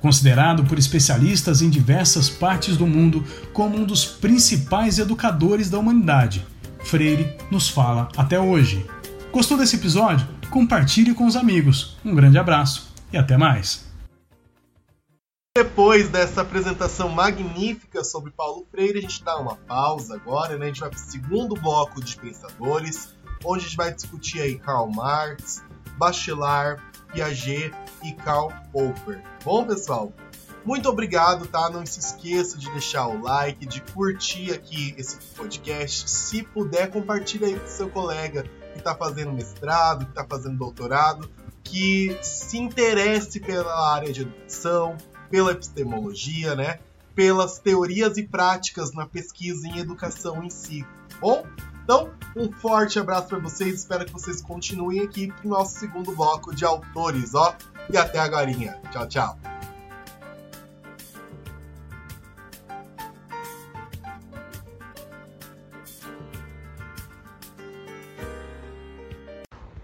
Considerado 0.02 0.64
por 0.64 0.80
especialistas 0.80 1.62
em 1.62 1.70
diversas 1.70 2.30
partes 2.30 2.78
do 2.78 2.88
mundo 2.88 3.24
como 3.52 3.78
um 3.78 3.84
dos 3.84 4.06
principais 4.06 4.98
educadores 4.98 5.70
da 5.70 5.78
humanidade, 5.78 6.46
Freire 6.86 7.36
nos 7.52 7.68
fala 7.68 8.08
até 8.16 8.40
hoje. 8.40 8.86
Gostou 9.32 9.58
desse 9.58 9.76
episódio? 9.76 10.26
Compartilhe 10.50 11.14
com 11.14 11.26
os 11.26 11.36
amigos. 11.36 11.98
Um 12.04 12.16
grande 12.16 12.38
abraço 12.38 12.90
e 13.12 13.18
até 13.18 13.38
mais! 13.38 13.89
Depois 15.60 16.08
dessa 16.08 16.40
apresentação 16.40 17.10
magnífica 17.10 18.02
sobre 18.02 18.32
Paulo 18.32 18.66
Freire, 18.72 19.00
a 19.00 19.02
gente 19.02 19.22
dá 19.22 19.38
uma 19.38 19.58
pausa 19.58 20.16
agora, 20.16 20.58
né? 20.58 20.64
A 20.64 20.68
gente 20.70 20.80
vai 20.80 20.90
para 20.90 20.98
o 20.98 21.02
segundo 21.02 21.54
bloco 21.54 22.02
de 22.02 22.16
pensadores, 22.16 23.10
onde 23.44 23.66
a 23.66 23.68
gente 23.68 23.76
vai 23.76 23.94
discutir 23.94 24.40
aí 24.40 24.58
Karl 24.58 24.90
Marx, 24.90 25.62
Bachelard, 25.98 26.82
Piaget 27.12 27.74
e 28.02 28.14
Karl 28.14 28.54
Popper. 28.72 29.22
Bom, 29.44 29.66
pessoal, 29.66 30.14
muito 30.64 30.88
obrigado, 30.88 31.46
tá? 31.46 31.70
Não 31.70 31.86
se 31.86 32.00
esqueça 32.00 32.58
de 32.58 32.72
deixar 32.72 33.08
o 33.08 33.22
like, 33.22 33.66
de 33.66 33.82
curtir 33.82 34.54
aqui 34.54 34.96
esse 34.98 35.18
podcast. 35.36 36.10
Se 36.10 36.42
puder, 36.42 36.90
compartilha 36.90 37.48
aí 37.48 37.60
com 37.60 37.68
seu 37.68 37.90
colega 37.90 38.44
que 38.44 38.80
está 38.80 38.96
fazendo 38.96 39.34
mestrado, 39.34 40.06
que 40.06 40.12
está 40.12 40.24
fazendo 40.24 40.56
doutorado, 40.56 41.30
que 41.66 42.18
se 42.22 42.58
interesse 42.58 43.42
pela 43.42 43.94
área 43.94 44.14
de 44.14 44.22
educação, 44.22 44.96
pela 45.30 45.52
epistemologia, 45.52 46.56
né? 46.56 46.80
Pelas 47.16 47.60
teorias 47.60 48.18
e 48.18 48.24
práticas 48.24 48.94
na 48.94 49.06
pesquisa 49.06 49.68
em 49.68 49.80
educação 49.80 50.44
em 50.44 50.50
si. 50.50 50.86
Bom, 51.20 51.46
então 51.84 52.12
um 52.36 52.52
forte 52.52 53.00
abraço 53.00 53.28
para 53.28 53.40
vocês. 53.40 53.80
Espero 53.80 54.06
que 54.06 54.14
vocês 54.14 54.42
continuem 54.42 55.02
aqui 55.02 55.28
para 55.28 55.46
o 55.46 55.50
nosso 55.50 55.80
segundo 55.80 56.16
bloco 56.16 56.54
de 56.54 56.64
autores, 56.66 57.34
ó. 57.34 57.56
E 57.92 57.98
até 57.98 58.20
agora. 58.20 58.52
Tchau, 58.92 59.08
tchau. 59.08 59.40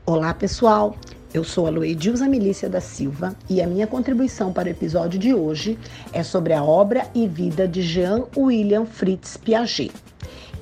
Olá, 0.05 0.35
pessoal. 0.35 0.95
Eu 1.35 1.43
sou 1.43 1.67
a 1.67 1.69
Luedilza 1.69 2.29
Milícia 2.29 2.69
da 2.69 2.79
Silva 2.79 3.35
e 3.49 3.61
a 3.61 3.67
minha 3.67 3.85
contribuição 3.85 4.53
para 4.53 4.69
o 4.69 4.71
episódio 4.71 5.19
de 5.19 5.33
hoje 5.33 5.77
é 6.13 6.23
sobre 6.23 6.53
a 6.53 6.63
obra 6.63 7.09
e 7.13 7.27
vida 7.27 7.67
de 7.67 7.81
Jean 7.81 8.23
William 8.37 8.85
Fritz 8.85 9.35
Piaget, 9.35 9.91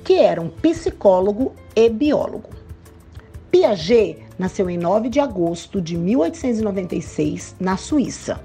que 0.02 0.14
era 0.14 0.42
um 0.42 0.48
psicólogo 0.48 1.54
e 1.76 1.88
biólogo. 1.88 2.50
Piaget 3.52 4.18
nasceu 4.36 4.68
em 4.68 4.76
9 4.76 5.08
de 5.10 5.20
agosto 5.20 5.80
de 5.80 5.96
1896 5.96 7.54
na 7.60 7.76
Suíça 7.76 8.40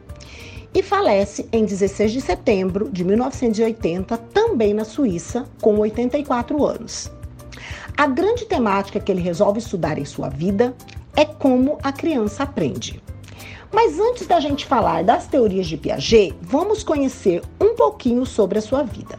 e 0.72 0.84
falece 0.84 1.50
em 1.52 1.66
16 1.66 2.12
de 2.12 2.22
setembro 2.22 2.92
de 2.92 3.04
1980 3.04 4.16
também 4.32 4.72
na 4.76 4.86
Suíça 4.86 5.48
com 5.60 5.80
84 5.80 6.64
anos. 6.64 7.12
A 7.98 8.06
grande 8.06 8.46
temática 8.46 9.00
que 9.00 9.12
ele 9.12 9.20
resolve 9.20 9.58
estudar 9.58 9.98
em 9.98 10.06
sua 10.06 10.30
vida 10.30 10.76
é 11.16 11.26
como 11.26 11.78
a 11.84 11.92
criança 11.92 12.44
aprende. 12.44 13.02
Mas 13.72 14.00
antes 14.00 14.26
da 14.26 14.40
gente 14.40 14.66
falar 14.66 15.04
das 15.04 15.28
teorias 15.28 15.68
de 15.68 15.78
Piaget, 15.78 16.36
vamos 16.42 16.84
conhecer 16.84 17.42
um 17.62 17.76
pouquinho 17.76 18.26
sobre 18.26 18.58
a 18.58 18.62
sua 18.62 18.84
vida. 18.84 19.18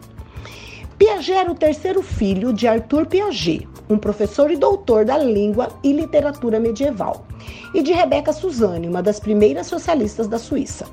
Piaget 0.98 1.32
era 1.38 1.50
o 1.50 1.54
terceiro 1.54 2.02
filho 2.02 2.52
de 2.52 2.66
Arthur 2.66 3.06
Piaget, 3.06 3.66
um 3.88 3.96
professor 3.96 4.50
e 4.50 4.56
doutor 4.56 5.04
da 5.04 5.16
língua 5.16 5.68
e 5.82 5.92
literatura 5.92 6.60
medieval, 6.60 7.24
e 7.72 7.82
de 7.82 7.92
Rebecca 7.92 8.32
Suzanne, 8.32 8.88
uma 8.88 9.02
das 9.02 9.20
primeiras 9.20 9.66
socialistas 9.66 10.28
da 10.28 10.38
Suíça. 10.38 10.86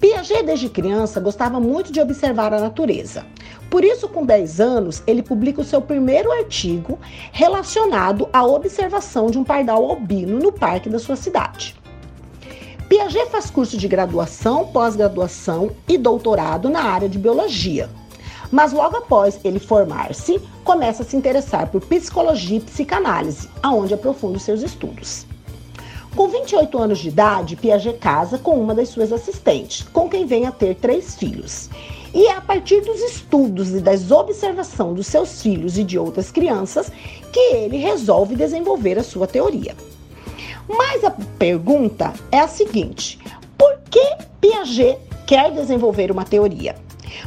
Piaget, 0.00 0.44
desde 0.44 0.68
criança, 0.68 1.20
gostava 1.20 1.60
muito 1.60 1.92
de 1.92 2.00
observar 2.00 2.54
a 2.54 2.60
natureza. 2.60 3.24
Por 3.72 3.86
isso, 3.86 4.06
com 4.06 4.26
10 4.26 4.60
anos, 4.60 5.02
ele 5.06 5.22
publica 5.22 5.62
o 5.62 5.64
seu 5.64 5.80
primeiro 5.80 6.30
artigo 6.30 6.98
relacionado 7.32 8.28
à 8.30 8.44
observação 8.44 9.30
de 9.30 9.38
um 9.38 9.44
pardal 9.44 9.88
albino 9.88 10.38
no 10.38 10.52
parque 10.52 10.90
da 10.90 10.98
sua 10.98 11.16
cidade. 11.16 11.74
Piaget 12.86 13.30
faz 13.30 13.48
curso 13.50 13.78
de 13.78 13.88
graduação, 13.88 14.66
pós-graduação 14.66 15.70
e 15.88 15.96
doutorado 15.96 16.68
na 16.68 16.82
área 16.82 17.08
de 17.08 17.18
biologia. 17.18 17.88
Mas 18.50 18.74
logo 18.74 18.98
após 18.98 19.40
ele 19.42 19.58
formar-se, 19.58 20.38
começa 20.62 21.02
a 21.02 21.06
se 21.06 21.16
interessar 21.16 21.68
por 21.68 21.80
psicologia 21.80 22.58
e 22.58 22.60
psicanálise, 22.60 23.48
aonde 23.62 23.94
aprofunda 23.94 24.36
os 24.36 24.42
seus 24.42 24.60
estudos. 24.60 25.24
Com 26.14 26.28
28 26.28 26.76
anos 26.76 26.98
de 26.98 27.08
idade, 27.08 27.56
Piaget 27.56 27.96
casa 27.98 28.36
com 28.36 28.60
uma 28.60 28.74
das 28.74 28.90
suas 28.90 29.10
assistentes, 29.10 29.80
com 29.94 30.10
quem 30.10 30.26
vem 30.26 30.46
a 30.46 30.52
ter 30.52 30.74
três 30.74 31.14
filhos. 31.14 31.70
E 32.14 32.26
é 32.26 32.32
a 32.36 32.40
partir 32.40 32.82
dos 32.82 33.00
estudos 33.00 33.70
e 33.70 33.80
das 33.80 34.10
observações 34.10 34.96
dos 34.96 35.06
seus 35.06 35.40
filhos 35.40 35.78
e 35.78 35.84
de 35.84 35.98
outras 35.98 36.30
crianças 36.30 36.92
que 37.32 37.54
ele 37.54 37.78
resolve 37.78 38.36
desenvolver 38.36 38.98
a 38.98 39.02
sua 39.02 39.26
teoria. 39.26 39.74
Mas 40.68 41.02
a 41.04 41.10
pergunta 41.10 42.12
é 42.30 42.40
a 42.40 42.48
seguinte: 42.48 43.18
por 43.56 43.78
que 43.90 44.16
Piaget 44.40 44.98
quer 45.26 45.50
desenvolver 45.52 46.10
uma 46.10 46.24
teoria? 46.24 46.76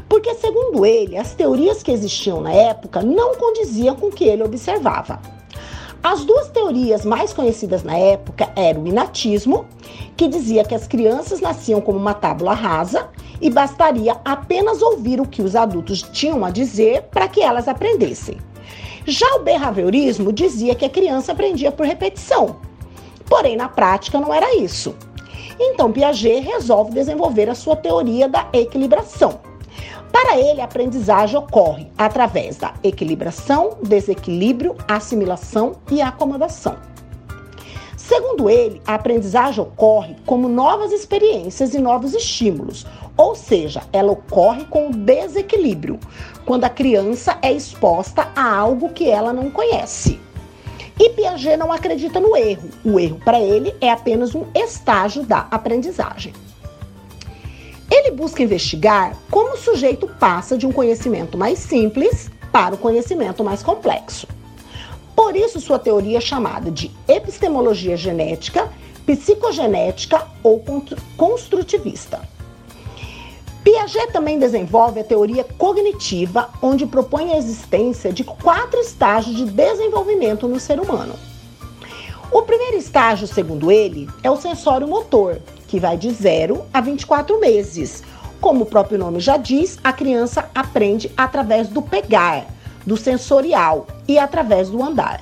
Porque, 0.10 0.34
segundo 0.36 0.86
ele, 0.86 1.18
as 1.18 1.34
teorias 1.34 1.84
que 1.84 1.92
existiam 1.92 2.42
na 2.42 2.52
época 2.52 3.02
não 3.02 3.36
condiziam 3.36 3.96
com 3.96 4.08
o 4.08 4.12
que 4.12 4.26
ele 4.26 4.44
observava. 4.44 5.20
As 6.06 6.24
duas 6.24 6.50
teorias 6.50 7.04
mais 7.04 7.34
conhecidas 7.34 7.82
na 7.82 7.98
época 7.98 8.48
eram 8.56 8.84
o 8.84 8.88
inatismo, 8.88 9.66
que 10.16 10.28
dizia 10.28 10.64
que 10.64 10.76
as 10.76 10.86
crianças 10.86 11.42
nasciam 11.42 11.82
como 11.82 11.98
uma 11.98 12.14
tábula 12.14 12.54
rasa 12.54 13.10
e 13.42 13.50
bastaria 13.50 14.16
apenas 14.24 14.84
ouvir 14.84 15.20
o 15.20 15.28
que 15.28 15.42
os 15.42 15.56
adultos 15.56 16.04
tinham 16.04 16.46
a 16.46 16.52
dizer 16.52 17.02
para 17.10 17.28
que 17.28 17.42
elas 17.42 17.68
aprendessem. 17.68 18.38
Já 19.08 19.26
o 19.38 19.40
behaviorismo 19.40 20.32
dizia 20.32 20.76
que 20.76 20.86
a 20.86 20.90
criança 20.92 21.32
aprendia 21.32 21.72
por 21.72 21.88
repetição. 21.88 22.58
Porém, 23.28 23.58
na 23.58 23.68
prática, 23.68 24.20
não 24.20 24.32
era 24.32 24.56
isso. 24.58 24.96
Então, 25.60 25.92
Piaget 25.92 26.42
resolve 26.42 26.92
desenvolver 26.92 27.50
a 27.50 27.56
sua 27.56 27.76
teoria 27.76 28.30
da 28.30 28.48
equilibração 28.54 29.40
para 30.16 30.40
ele, 30.40 30.62
a 30.62 30.64
aprendizagem 30.64 31.38
ocorre 31.38 31.88
através 31.98 32.56
da 32.56 32.74
equilibração, 32.82 33.80
desequilíbrio, 33.84 34.74
assimilação 34.88 35.74
e 35.92 36.02
acomodação. 36.02 36.78
Segundo 37.98 38.50
ele, 38.50 38.82
a 38.88 38.94
aprendizagem 38.94 39.62
ocorre 39.62 40.16
como 40.26 40.48
novas 40.48 40.94
experiências 40.94 41.74
e 41.74 41.80
novos 41.80 42.14
estímulos, 42.14 42.86
ou 43.18 43.36
seja, 43.36 43.82
ela 43.92 44.14
ocorre 44.14 44.64
com 44.64 44.90
desequilíbrio, 44.90 46.00
quando 46.46 46.64
a 46.64 46.70
criança 46.70 47.38
é 47.42 47.52
exposta 47.52 48.30
a 48.38 48.56
algo 48.56 48.94
que 48.94 49.10
ela 49.10 49.34
não 49.34 49.52
conhece. 49.52 50.18
E 50.98 51.10
Piaget 51.10 51.58
não 51.58 51.74
acredita 51.74 52.22
no 52.22 52.38
erro. 52.38 52.70
O 52.86 52.98
erro 52.98 53.20
para 53.26 53.42
ele 53.42 53.76
é 53.82 53.92
apenas 53.92 54.34
um 54.34 54.46
estágio 54.56 55.24
da 55.24 55.46
aprendizagem. 55.52 56.32
Ele 57.98 58.12
busca 58.12 58.44
investigar 58.44 59.16
como 59.32 59.54
o 59.54 59.58
sujeito 59.58 60.06
passa 60.06 60.58
de 60.58 60.68
um 60.68 60.72
conhecimento 60.74 61.38
mais 61.38 61.60
simples 61.60 62.30
para 62.52 62.76
o 62.76 62.78
conhecimento 62.78 63.42
mais 63.42 63.64
complexo. 63.64 64.28
Por 65.16 65.34
isso, 65.34 65.62
sua 65.62 65.80
teoria 65.80 66.18
é 66.18 66.22
chamada 66.22 66.70
de 66.70 66.92
epistemologia 67.08 67.96
genética, 67.96 68.70
psicogenética 69.06 70.28
ou 70.44 70.62
construtivista. 71.16 72.20
Piaget 73.64 74.12
também 74.12 74.38
desenvolve 74.38 75.00
a 75.00 75.04
teoria 75.06 75.46
cognitiva, 75.58 76.50
onde 76.62 76.86
propõe 76.86 77.32
a 77.32 77.38
existência 77.38 78.12
de 78.12 78.26
quatro 78.26 78.78
estágios 78.78 79.38
de 79.38 79.46
desenvolvimento 79.46 80.50
no 80.50 80.60
ser 80.60 80.82
humano. 80.82 81.16
O 82.30 82.42
primeiro 82.42 82.76
estágio, 82.76 83.26
segundo 83.26 83.72
ele, 83.72 84.10
é 84.22 84.30
o 84.30 84.36
sensório 84.36 84.86
motor, 84.86 85.40
que 85.76 85.80
vai 85.82 85.98
de 85.98 86.10
0 86.10 86.66
a 86.74 86.80
24 86.80 87.38
meses. 87.38 88.02
Como 88.40 88.64
o 88.64 88.66
próprio 88.66 88.98
nome 88.98 89.20
já 89.20 89.36
diz, 89.36 89.78
a 89.84 89.92
criança 89.92 90.50
aprende 90.56 91.12
através 91.18 91.68
do 91.68 91.82
pegar, 91.82 92.46
do 92.86 92.96
sensorial 92.96 93.86
e 94.08 94.18
através 94.18 94.70
do 94.70 94.82
andar. 94.82 95.22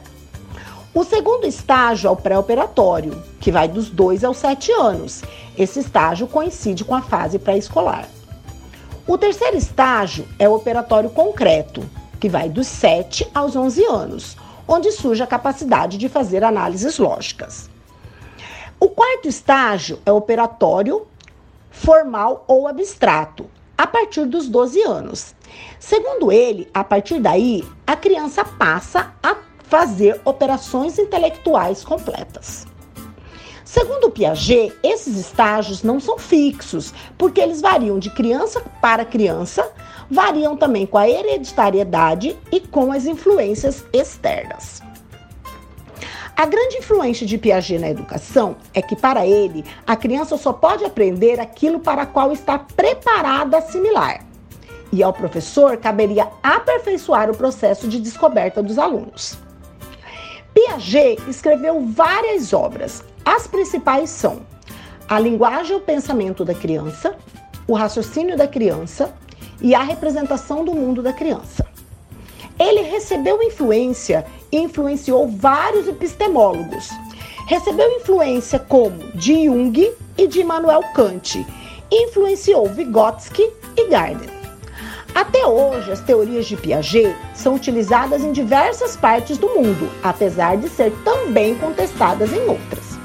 O 0.94 1.04
segundo 1.04 1.48
estágio 1.48 2.08
é 2.08 2.12
o 2.12 2.16
pré-operatório, 2.16 3.20
que 3.40 3.52
vai 3.52 3.68
dos 3.68 3.90
2 3.90 4.24
aos 4.24 4.38
7 4.38 4.72
anos. 4.74 5.24
Esse 5.58 5.80
estágio 5.80 6.28
coincide 6.28 6.86
com 6.86 6.94
a 6.94 7.02
fase 7.02 7.40
pré-escolar. 7.40 8.08
O 9.08 9.18
terceiro 9.18 9.58
estágio 9.58 10.28
é 10.38 10.48
o 10.48 10.54
operatório 10.54 11.10
concreto, 11.10 11.82
que 12.20 12.30
vai 12.30 12.48
dos 12.48 12.68
7 12.68 13.28
aos 13.34 13.56
11 13.56 13.84
anos, 13.86 14.38
onde 14.68 14.92
surge 14.92 15.24
a 15.24 15.28
capacidade 15.28 15.98
de 15.98 16.08
fazer 16.08 16.44
análises 16.44 17.00
lógicas. 17.00 17.73
O 18.84 18.90
quarto 18.90 19.30
estágio 19.30 19.98
é 20.06 20.12
operatório, 20.12 21.08
formal 21.72 22.44
ou 22.50 22.68
abstrato, 22.68 23.50
a 23.78 23.88
partir 23.88 24.26
dos 24.26 24.50
12 24.50 24.82
anos. 24.82 25.34
Segundo 25.80 26.30
ele, 26.30 26.68
a 26.74 26.84
partir 26.84 27.22
daí, 27.22 27.64
a 27.88 27.96
criança 27.96 28.44
passa 28.44 29.14
a 29.24 29.38
fazer 29.70 30.20
operações 30.26 31.00
intelectuais 31.00 31.82
completas. 31.86 32.68
Segundo 33.64 34.12
Piaget, 34.12 34.76
esses 34.84 35.18
estágios 35.18 35.82
não 35.82 35.98
são 35.98 36.20
fixos, 36.20 36.94
porque 37.18 37.40
eles 37.40 37.62
variam 37.62 37.98
de 37.98 38.10
criança 38.10 38.62
para 38.82 39.06
criança, 39.06 39.72
variam 40.12 40.58
também 40.58 40.86
com 40.86 40.98
a 40.98 41.08
hereditariedade 41.08 42.38
e 42.52 42.60
com 42.60 42.92
as 42.92 43.06
influências 43.06 43.86
externas. 43.94 44.84
A 46.36 46.48
grande 46.48 46.78
influência 46.78 47.28
de 47.28 47.38
Piaget 47.38 47.80
na 47.80 47.90
educação 47.90 48.56
é 48.74 48.82
que, 48.82 48.96
para 48.96 49.26
ele, 49.26 49.64
a 49.86 49.96
criança 49.96 50.36
só 50.36 50.52
pode 50.52 50.84
aprender 50.84 51.40
aquilo 51.40 51.80
para 51.80 52.08
qual 52.08 52.32
está 52.32 52.58
preparada 52.58 53.58
a 53.58 53.60
assimilar. 53.60 54.26
E 54.92 55.04
ao 55.04 55.14
professor 55.14 55.78
caberia 55.78 56.28
aperfeiçoar 56.42 57.30
o 57.30 57.38
processo 57.38 57.88
de 57.88 58.00
descoberta 58.00 58.64
dos 58.64 58.80
alunos. 58.80 59.38
Piaget 60.54 61.22
escreveu 61.30 61.82
várias 61.86 62.52
obras. 62.52 63.04
As 63.24 63.48
principais 63.48 64.10
são 64.10 64.42
A 65.08 65.20
Linguagem 65.20 65.74
e 65.74 65.80
o 65.80 65.82
Pensamento 65.82 66.44
da 66.44 66.54
Criança, 66.56 67.16
O 67.68 67.74
Raciocínio 67.74 68.36
da 68.36 68.48
Criança 68.48 69.14
e 69.62 69.76
A 69.76 69.84
Representação 69.84 70.66
do 70.66 70.74
Mundo 70.74 71.04
da 71.04 71.14
Criança. 71.14 71.73
Ele 72.60 72.82
recebeu 72.82 73.42
influência 73.42 74.26
e 74.52 74.58
influenciou 74.58 75.28
vários 75.28 75.88
epistemólogos. 75.88 76.90
Recebeu 77.48 77.90
influência 77.98 78.60
como 78.60 79.12
de 79.14 79.46
Jung 79.46 79.92
e 80.18 80.28
de 80.28 80.42
Immanuel 80.42 80.84
Kant. 80.94 81.46
Influenciou 81.92 82.68
Vygotsky 82.68 83.50
e 83.76 83.88
Gardner. 83.88 84.30
Até 85.16 85.46
hoje, 85.46 85.92
as 85.92 86.00
teorias 86.00 86.48
de 86.48 86.58
Piaget 86.58 87.16
são 87.36 87.56
utilizadas 87.56 88.24
em 88.24 88.32
diversas 88.32 88.96
partes 88.96 89.38
do 89.38 89.48
mundo, 89.50 89.90
apesar 90.02 90.58
de 90.58 90.68
ser 90.70 90.92
também 91.04 91.56
contestadas 91.56 92.34
em 92.34 92.42
outras. 92.48 92.98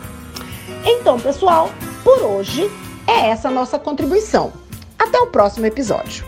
Então, 0.85 1.21
pessoal, 1.21 1.71
por 2.03 2.19
hoje 2.23 2.71
é 3.07 3.29
essa 3.29 3.51
nossa 3.51 3.79
contribuição. 3.79 4.53
Até 4.99 5.19
o 5.21 5.27
próximo 5.27 5.67
episódio. 5.67 6.28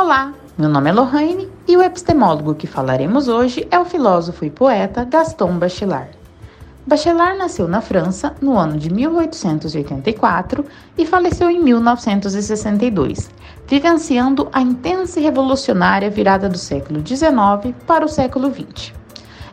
Olá, 0.00 0.32
meu 0.56 0.68
nome 0.68 0.90
é 0.90 0.92
Lohane 0.92 1.50
e 1.66 1.76
o 1.76 1.82
epistemólogo 1.82 2.54
que 2.54 2.68
falaremos 2.68 3.26
hoje 3.26 3.66
é 3.68 3.76
o 3.80 3.84
filósofo 3.84 4.44
e 4.44 4.50
poeta 4.50 5.02
Gaston 5.02 5.58
Bachelard. 5.58 6.16
Bachelard 6.86 7.36
nasceu 7.36 7.66
na 7.66 7.80
França 7.80 8.32
no 8.40 8.56
ano 8.56 8.78
de 8.78 8.94
1884 8.94 10.64
e 10.96 11.04
faleceu 11.04 11.50
em 11.50 11.60
1962, 11.60 13.28
vivenciando 13.66 14.48
a 14.52 14.60
intensa 14.60 15.18
e 15.18 15.22
revolucionária 15.24 16.08
virada 16.08 16.48
do 16.48 16.58
século 16.58 17.04
XIX 17.04 17.74
para 17.84 18.04
o 18.04 18.08
século 18.08 18.54
XX. 18.54 18.92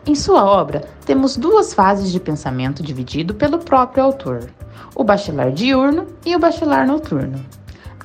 Em 0.05 0.13
sua 0.13 0.45
obra, 0.45 0.88
temos 1.07 1.36
duas 1.36 1.74
fases 1.74 2.11
de 2.11 2.19
pensamento 2.19 2.84
dividido 2.84 3.34
pelo 3.34 3.57
próprio 3.57 4.03
autor: 4.03 4.47
o 4.93 5.03
Bachelard 5.03 5.55
diurno 5.55 6.05
e 6.24 6.36
o 6.36 6.39
Bachelard 6.39 6.88
noturno. 6.88 7.43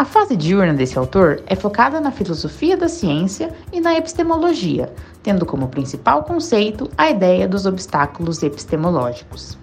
A 0.00 0.04
fase 0.06 0.34
diurna 0.34 0.72
desse 0.72 0.98
autor 0.98 1.42
é 1.46 1.54
focada 1.54 2.00
na 2.00 2.10
filosofia 2.10 2.74
da 2.74 2.88
ciência 2.88 3.52
e 3.70 3.82
na 3.82 3.94
epistemologia, 3.94 4.90
tendo 5.22 5.44
como 5.44 5.68
principal 5.68 6.24
conceito 6.24 6.90
a 6.96 7.10
ideia 7.10 7.46
dos 7.46 7.66
obstáculos 7.66 8.42
epistemológicos. 8.42 9.58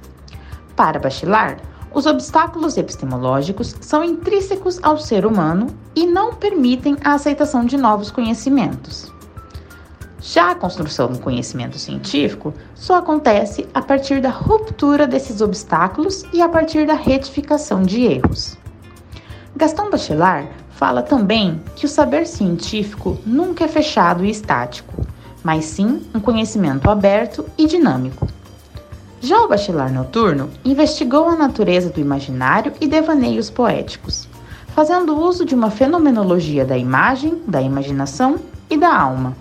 Para 0.76 1.00
Bachelard, 1.00 1.60
os 1.92 2.06
obstáculos 2.06 2.78
epistemológicos 2.78 3.76
são 3.82 4.04
intrínsecos 4.04 4.80
ao 4.84 5.00
ser 5.00 5.26
humano 5.26 5.76
e 5.96 6.06
não 6.06 6.36
permitem 6.36 6.96
a 7.04 7.16
aceitação 7.16 7.66
de 7.66 7.76
novos 7.76 8.12
conhecimentos. 8.12 9.12
Já 10.22 10.52
a 10.52 10.56
construção 10.56 11.12
do 11.12 11.18
conhecimento 11.18 11.80
científico 11.80 12.54
só 12.76 12.98
acontece 12.98 13.68
a 13.74 13.82
partir 13.82 14.22
da 14.22 14.30
ruptura 14.30 15.08
desses 15.08 15.42
obstáculos 15.42 16.26
e 16.32 16.44
a 16.44 16.48
partir 16.48 16.86
da 16.86 16.94
retificação 16.94 17.82
de 17.82 18.04
erros. 18.04 18.56
Gaston 19.58 19.89
Bachelard 19.89 20.47
fala 20.70 21.01
também 21.01 21.60
que 21.76 21.88
o 21.88 21.89
saber 21.89 22.28
científico 22.28 23.18
nunca 23.26 23.64
é 23.64 23.68
fechado 23.68 24.24
e 24.24 24.30
estático, 24.30 24.93
mas 25.43 25.66
sim 25.66 26.03
um 26.14 26.20
conhecimento 26.20 26.88
aberto 26.91 27.43
e 27.58 27.66
dinâmico. 27.66 28.28
Já 29.20 29.41
o 29.41 29.47
Bachelard 29.47 29.91
Noturno 29.91 30.51
investigou 30.64 31.28
a 31.28 31.36
natureza 31.36 31.89
do 31.89 31.99
imaginário 31.99 32.72
e 32.80 32.88
devaneios 32.88 33.49
poéticos, 33.49 34.28
fazendo 34.76 35.18
uso 35.18 35.43
de 35.43 35.55
uma 35.55 35.72
fenomenologia 35.72 36.64
da 36.64 36.78
imagem, 36.78 37.41
da 37.47 37.60
imaginação 37.60 38.36
e 38.70 38.78
da 38.78 38.95
alma. 38.95 39.36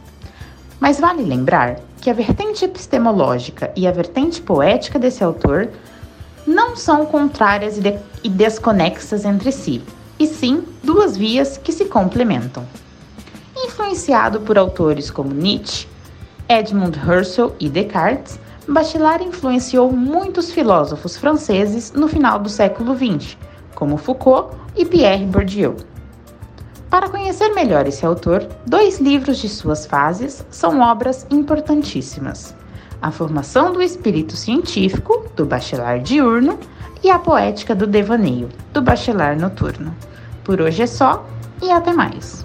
Mas 0.80 0.98
vale 0.98 1.24
lembrar 1.24 1.76
que 2.00 2.08
a 2.08 2.14
vertente 2.14 2.64
epistemológica 2.64 3.70
e 3.76 3.86
a 3.86 3.92
vertente 3.92 4.40
poética 4.40 4.98
desse 4.98 5.22
autor 5.22 5.68
não 6.46 6.74
são 6.74 7.04
contrárias 7.04 7.78
e 8.24 8.28
desconexas 8.30 9.26
entre 9.26 9.52
si, 9.52 9.82
e 10.18 10.26
sim 10.26 10.64
duas 10.82 11.16
vias 11.16 11.58
que 11.58 11.72
se 11.72 11.86
complementam. 11.86 12.66
Influenciado 13.56 14.40
por 14.40 14.58
autores 14.58 15.10
como 15.10 15.34
Nietzsche, 15.34 15.86
Edmund 16.48 16.98
Husserl 16.98 17.54
e 17.58 17.68
Descartes, 17.68 18.38
Bachelard 18.68 19.24
influenciou 19.24 19.92
muitos 19.92 20.50
filósofos 20.50 21.16
franceses 21.16 21.92
no 21.92 22.08
final 22.08 22.38
do 22.38 22.48
século 22.48 22.96
XX, 22.96 23.36
como 23.74 23.96
Foucault 23.96 24.56
e 24.76 24.84
Pierre 24.84 25.24
Bourdieu. 25.24 25.76
Para 26.90 27.08
conhecer 27.08 27.48
melhor 27.50 27.86
esse 27.86 28.06
autor, 28.06 28.46
dois 28.66 28.98
livros 28.98 29.38
de 29.38 29.48
suas 29.48 29.86
fases 29.86 30.44
são 30.50 30.80
obras 30.80 31.26
importantíssimas: 31.30 32.54
A 33.02 33.10
Formação 33.10 33.72
do 33.72 33.82
Espírito 33.82 34.36
Científico, 34.36 35.26
do 35.36 35.44
Bachelard 35.44 36.02
Diurno, 36.02 36.58
e 37.06 37.10
A 37.10 37.20
Poética 37.20 37.72
do 37.72 37.86
Devaneio, 37.86 38.48
do 38.72 38.82
Bachelard 38.82 39.40
Noturno. 39.40 39.94
Por 40.42 40.60
hoje 40.60 40.82
é 40.82 40.86
só 40.88 41.24
e 41.62 41.70
até 41.70 41.92
mais! 41.92 42.44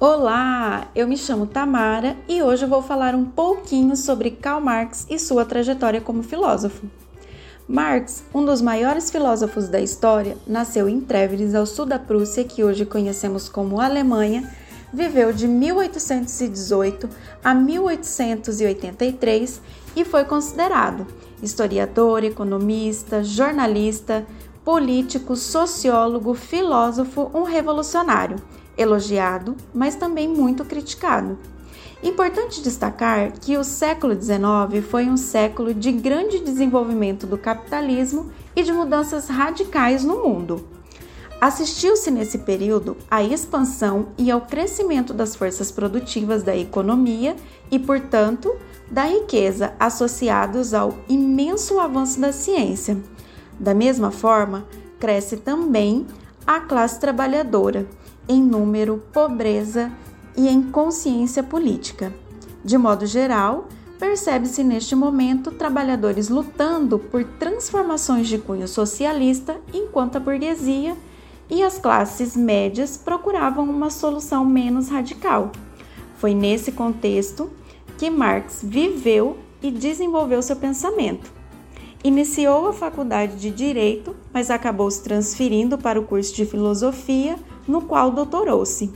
Olá, 0.00 0.86
eu 0.94 1.08
me 1.08 1.16
chamo 1.16 1.44
Tamara 1.44 2.16
e 2.28 2.40
hoje 2.40 2.64
vou 2.64 2.80
falar 2.80 3.16
um 3.16 3.24
pouquinho 3.24 3.96
sobre 3.96 4.30
Karl 4.30 4.60
Marx 4.60 5.04
e 5.10 5.18
sua 5.18 5.44
trajetória 5.44 6.00
como 6.00 6.22
filósofo. 6.22 6.86
Marx, 7.66 8.22
um 8.32 8.44
dos 8.44 8.62
maiores 8.62 9.10
filósofos 9.10 9.66
da 9.66 9.80
história, 9.80 10.36
nasceu 10.46 10.88
em 10.88 11.00
Trèveris, 11.00 11.52
ao 11.52 11.66
sul 11.66 11.84
da 11.84 11.98
Prússia, 11.98 12.44
que 12.44 12.62
hoje 12.62 12.86
conhecemos 12.86 13.48
como 13.48 13.80
Alemanha, 13.80 14.48
viveu 14.92 15.32
de 15.32 15.48
1818 15.48 17.08
a 17.42 17.52
1883 17.52 19.60
e 19.96 20.04
foi 20.04 20.24
considerado 20.24 21.08
historiador, 21.42 22.22
economista, 22.22 23.24
jornalista, 23.24 24.24
político, 24.64 25.34
sociólogo, 25.34 26.34
filósofo, 26.34 27.28
um 27.34 27.42
revolucionário 27.42 28.36
elogiado, 28.78 29.56
mas 29.74 29.96
também 29.96 30.28
muito 30.28 30.64
criticado. 30.64 31.36
Importante 32.02 32.62
destacar 32.62 33.32
que 33.40 33.56
o 33.56 33.64
século 33.64 34.14
XIX 34.14 34.86
foi 34.88 35.08
um 35.08 35.16
século 35.16 35.74
de 35.74 35.90
grande 35.90 36.38
desenvolvimento 36.38 37.26
do 37.26 37.36
capitalismo 37.36 38.30
e 38.54 38.62
de 38.62 38.72
mudanças 38.72 39.28
radicais 39.28 40.04
no 40.04 40.22
mundo. 40.22 40.64
Assistiu-se 41.40 42.10
nesse 42.10 42.38
período 42.38 42.96
à 43.10 43.22
expansão 43.22 44.08
e 44.16 44.30
ao 44.30 44.40
crescimento 44.40 45.12
das 45.12 45.34
forças 45.36 45.70
produtivas 45.70 46.42
da 46.42 46.56
economia 46.56 47.36
e, 47.70 47.78
portanto, 47.78 48.56
da 48.90 49.04
riqueza 49.04 49.72
associados 49.78 50.74
ao 50.74 50.94
imenso 51.08 51.78
avanço 51.78 52.20
da 52.20 52.32
ciência. 52.32 52.96
Da 53.58 53.74
mesma 53.74 54.10
forma, 54.10 54.66
cresce 54.98 55.36
também 55.36 56.06
a 56.46 56.60
classe 56.60 56.98
trabalhadora, 56.98 57.86
em 58.28 58.42
número, 58.42 59.02
pobreza 59.12 59.90
e 60.36 60.48
em 60.48 60.62
consciência 60.62 61.42
política. 61.42 62.12
De 62.64 62.76
modo 62.76 63.06
geral, 63.06 63.68
percebe-se 63.98 64.62
neste 64.62 64.94
momento 64.94 65.50
trabalhadores 65.50 66.28
lutando 66.28 66.98
por 66.98 67.24
transformações 67.24 68.28
de 68.28 68.38
cunho 68.38 68.68
socialista, 68.68 69.56
enquanto 69.72 70.16
a 70.16 70.20
burguesia 70.20 70.96
e 71.50 71.62
as 71.62 71.78
classes 71.78 72.36
médias 72.36 72.96
procuravam 72.96 73.64
uma 73.64 73.90
solução 73.90 74.44
menos 74.44 74.88
radical. 74.88 75.50
Foi 76.18 76.34
nesse 76.34 76.72
contexto 76.72 77.50
que 77.96 78.10
Marx 78.10 78.60
viveu 78.62 79.36
e 79.62 79.70
desenvolveu 79.70 80.42
seu 80.42 80.56
pensamento. 80.56 81.32
Iniciou 82.04 82.68
a 82.68 82.72
faculdade 82.72 83.36
de 83.36 83.50
Direito, 83.50 84.14
mas 84.32 84.50
acabou 84.50 84.88
se 84.90 85.02
transferindo 85.02 85.76
para 85.76 85.98
o 85.98 86.04
curso 86.04 86.34
de 86.34 86.46
Filosofia 86.46 87.36
no 87.68 87.82
qual 87.82 88.10
doutorou-se. 88.10 88.90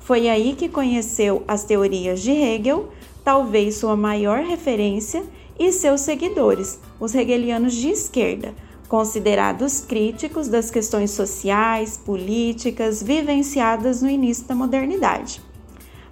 Foi 0.00 0.28
aí 0.28 0.54
que 0.54 0.68
conheceu 0.68 1.42
as 1.48 1.64
teorias 1.64 2.20
de 2.20 2.32
Hegel, 2.32 2.88
talvez 3.24 3.76
sua 3.76 3.96
maior 3.96 4.40
referência, 4.40 5.24
e 5.58 5.72
seus 5.72 6.02
seguidores, 6.02 6.78
os 7.00 7.14
hegelianos 7.14 7.74
de 7.74 7.88
esquerda, 7.88 8.54
considerados 8.88 9.80
críticos 9.80 10.48
das 10.48 10.70
questões 10.70 11.10
sociais, 11.10 11.96
políticas 11.96 13.02
vivenciadas 13.02 14.02
no 14.02 14.10
início 14.10 14.46
da 14.46 14.54
modernidade. 14.54 15.40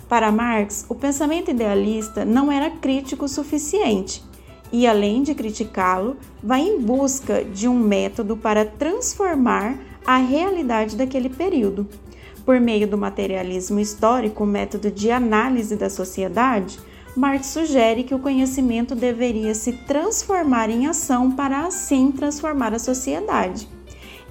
Para 0.08 0.32
Marx, 0.32 0.84
o 0.88 0.94
pensamento 0.94 1.50
idealista 1.50 2.24
não 2.24 2.50
era 2.50 2.70
crítico 2.70 3.24
o 3.24 3.28
suficiente 3.28 4.22
e, 4.72 4.86
além 4.86 5.22
de 5.22 5.34
criticá-lo, 5.34 6.16
vai 6.42 6.60
em 6.60 6.80
busca 6.80 7.44
de 7.44 7.68
um 7.68 7.78
método 7.78 8.36
para 8.36 8.64
transformar 8.64 9.78
a 10.06 10.18
realidade 10.18 10.96
daquele 10.96 11.28
período. 11.28 11.86
Por 12.44 12.60
meio 12.60 12.86
do 12.86 12.98
materialismo 12.98 13.80
histórico, 13.80 14.44
método 14.44 14.90
de 14.90 15.10
análise 15.10 15.76
da 15.76 15.88
sociedade, 15.88 16.78
Marx 17.16 17.46
sugere 17.46 18.02
que 18.02 18.14
o 18.14 18.18
conhecimento 18.18 18.94
deveria 18.94 19.54
se 19.54 19.72
transformar 19.72 20.68
em 20.68 20.86
ação 20.86 21.30
para 21.30 21.64
assim 21.64 22.10
transformar 22.10 22.74
a 22.74 22.78
sociedade. 22.78 23.68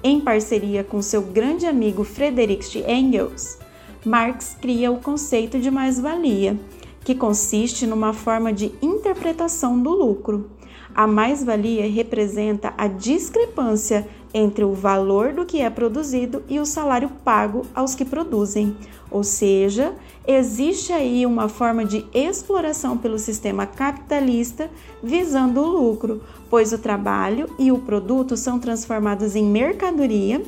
Em 0.02 0.20
parceria 0.20 0.84
com 0.84 1.00
seu 1.00 1.22
grande 1.22 1.66
amigo 1.66 2.04
Friedrich 2.04 2.84
Engels, 2.86 3.58
Marx 4.04 4.54
cria 4.60 4.92
o 4.92 5.00
conceito 5.00 5.58
de 5.58 5.70
mais-valia, 5.70 6.60
que 7.02 7.14
consiste 7.14 7.86
numa 7.86 8.12
forma 8.12 8.52
de 8.52 8.72
interpretação 8.82 9.80
do 9.80 9.90
lucro. 9.90 10.50
A 10.94 11.06
mais-valia 11.06 11.90
representa 11.90 12.74
a 12.76 12.86
discrepância 12.86 14.06
entre 14.34 14.64
o 14.64 14.72
valor 14.72 15.32
do 15.32 15.46
que 15.46 15.60
é 15.60 15.70
produzido 15.70 16.42
e 16.48 16.58
o 16.58 16.66
salário 16.66 17.08
pago 17.24 17.64
aos 17.72 17.94
que 17.94 18.04
produzem. 18.04 18.76
Ou 19.08 19.22
seja, 19.22 19.94
existe 20.26 20.92
aí 20.92 21.24
uma 21.24 21.48
forma 21.48 21.84
de 21.84 22.04
exploração 22.12 22.98
pelo 22.98 23.16
sistema 23.16 23.64
capitalista 23.64 24.68
visando 25.00 25.60
o 25.60 25.68
lucro, 25.68 26.20
pois 26.50 26.72
o 26.72 26.78
trabalho 26.78 27.48
e 27.56 27.70
o 27.70 27.78
produto 27.78 28.36
são 28.36 28.58
transformados 28.58 29.36
em 29.36 29.44
mercadoria 29.44 30.42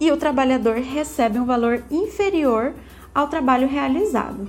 e 0.00 0.10
o 0.10 0.16
trabalhador 0.16 0.76
recebe 0.76 1.38
um 1.38 1.44
valor 1.44 1.84
inferior 1.90 2.72
ao 3.14 3.28
trabalho 3.28 3.68
realizado. 3.68 4.48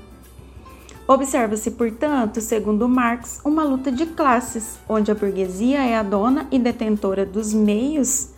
Observa-se, 1.05 1.71
portanto, 1.71 2.41
segundo 2.41 2.87
Marx, 2.87 3.39
uma 3.45 3.63
luta 3.63 3.89
de 3.89 4.05
classes, 4.07 4.77
onde 4.89 5.09
a 5.09 5.15
burguesia 5.15 5.79
é 5.79 5.95
a 5.95 6.03
dona 6.03 6.47
e 6.51 6.59
detentora 6.59 7.25
dos 7.25 7.53
meios 7.53 8.35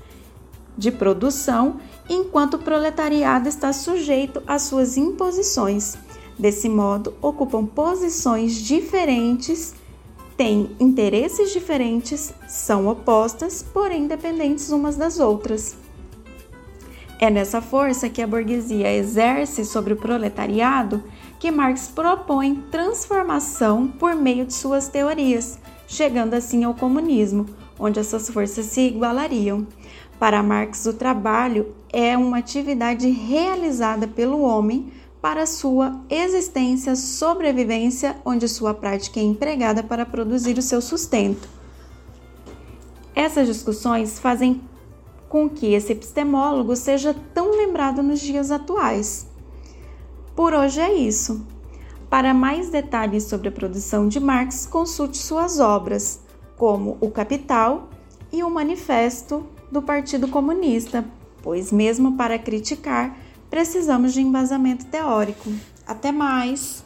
de 0.79 0.91
produção, 0.91 1.75
enquanto 2.09 2.53
o 2.53 2.59
proletariado 2.59 3.49
está 3.49 3.73
sujeito 3.73 4.41
às 4.47 4.61
suas 4.63 4.95
imposições. 4.95 5.97
Desse 6.37 6.69
modo, 6.69 7.13
ocupam 7.21 7.65
posições 7.65 8.55
diferentes, 8.55 9.75
têm 10.37 10.71
interesses 10.79 11.51
diferentes, 11.51 12.33
são 12.47 12.87
opostas, 12.87 13.61
porém 13.61 14.07
dependentes 14.07 14.69
umas 14.69 14.95
das 14.95 15.19
outras. 15.19 15.75
É 17.19 17.29
nessa 17.29 17.61
força 17.61 18.07
que 18.07 18.21
a 18.21 18.27
burguesia 18.27 18.95
exerce 18.95 19.65
sobre 19.65 19.91
o 19.91 19.97
proletariado 19.97 21.03
que 21.37 21.51
Marx 21.51 21.91
propõe 21.93 22.55
transformação 22.71 23.87
por 23.87 24.15
meio 24.15 24.45
de 24.45 24.53
suas 24.53 24.87
teorias, 24.87 25.59
chegando 25.85 26.35
assim 26.35 26.63
ao 26.63 26.73
comunismo, 26.73 27.45
onde 27.77 27.99
essas 27.99 28.29
forças 28.29 28.67
se 28.67 28.81
igualariam. 28.81 29.67
Para 30.19 30.43
Marx, 30.43 30.85
o 30.85 30.93
trabalho 30.93 31.73
é 31.93 32.17
uma 32.17 32.39
atividade 32.39 33.09
realizada 33.09 34.05
pelo 34.05 34.41
homem 34.41 34.91
para 35.21 35.45
sua 35.45 36.01
existência, 36.09 36.93
sobrevivência, 36.95 38.17
onde 38.25 38.47
sua 38.49 38.73
prática 38.73 39.19
é 39.19 39.23
empregada 39.23 39.81
para 39.81 40.05
produzir 40.05 40.57
o 40.57 40.61
seu 40.61 40.81
sustento. 40.81 41.47
Essas 43.15 43.47
discussões 43.47 44.19
fazem 44.19 44.61
com 45.29 45.49
que 45.49 45.73
esse 45.73 45.93
epistemólogo 45.93 46.75
seja 46.75 47.15
tão 47.33 47.51
lembrado 47.51 48.03
nos 48.03 48.19
dias 48.19 48.51
atuais. 48.51 49.25
Por 50.35 50.53
hoje 50.53 50.81
é 50.81 50.93
isso. 50.93 51.45
Para 52.09 52.33
mais 52.33 52.69
detalhes 52.69 53.23
sobre 53.23 53.47
a 53.47 53.51
produção 53.51 54.07
de 54.07 54.19
Marx, 54.19 54.65
consulte 54.65 55.17
suas 55.17 55.59
obras, 55.59 56.21
como 56.57 56.97
O 56.99 57.09
Capital 57.09 57.89
e 58.31 58.43
o 58.43 58.49
Manifesto 58.49 59.45
do 59.71 59.81
Partido 59.81 60.27
Comunista, 60.27 61.05
pois, 61.41 61.71
mesmo 61.71 62.17
para 62.17 62.39
criticar, 62.39 63.17
precisamos 63.49 64.13
de 64.13 64.21
embasamento 64.21 64.85
teórico. 64.85 65.51
Até 65.85 66.11
mais! 66.11 66.85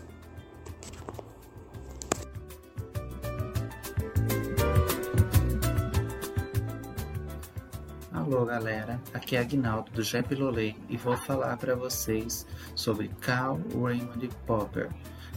Alô 8.11 8.45
galera, 8.45 9.01
aqui 9.13 9.35
é 9.35 9.39
Agnaldo 9.39 9.91
do 9.91 10.01
Jep 10.01 10.33
Lolei 10.33 10.75
e 10.89 10.95
vou 10.95 11.17
falar 11.17 11.57
para 11.57 11.75
vocês 11.75 12.47
sobre 12.73 13.09
Karl 13.19 13.59
Raimund 13.75 14.29
Popper. 14.47 14.89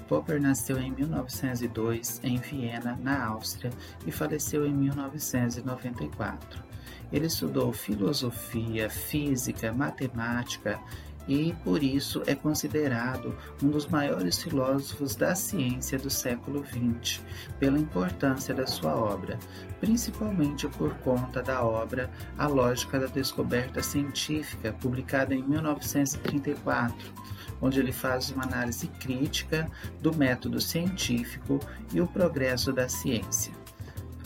Popper 0.08 0.40
nasceu 0.40 0.78
em 0.78 0.92
1902 0.92 2.20
em 2.22 2.38
Viena, 2.38 2.96
na 3.02 3.26
Áustria, 3.26 3.72
e 4.06 4.12
faleceu 4.12 4.64
em 4.64 4.72
1994. 4.72 6.65
Ele 7.12 7.26
estudou 7.26 7.72
filosofia, 7.72 8.90
física, 8.90 9.72
matemática 9.72 10.80
e, 11.28 11.52
por 11.64 11.82
isso, 11.82 12.22
é 12.26 12.34
considerado 12.34 13.36
um 13.62 13.68
dos 13.68 13.86
maiores 13.86 14.40
filósofos 14.40 15.16
da 15.16 15.34
ciência 15.34 15.98
do 15.98 16.08
século 16.08 16.64
XX, 16.64 17.20
pela 17.58 17.78
importância 17.78 18.54
da 18.54 18.66
sua 18.66 18.94
obra, 18.94 19.38
principalmente 19.80 20.68
por 20.68 20.94
conta 20.98 21.42
da 21.42 21.64
obra 21.64 22.10
A 22.38 22.46
Lógica 22.46 23.00
da 23.00 23.06
Descoberta 23.06 23.82
Científica, 23.82 24.72
publicada 24.80 25.34
em 25.34 25.42
1934, 25.42 27.12
onde 27.60 27.80
ele 27.80 27.92
faz 27.92 28.30
uma 28.30 28.44
análise 28.44 28.86
crítica 28.86 29.68
do 30.00 30.14
método 30.14 30.60
científico 30.60 31.58
e 31.92 32.00
o 32.00 32.06
progresso 32.06 32.72
da 32.72 32.88
ciência. 32.88 33.65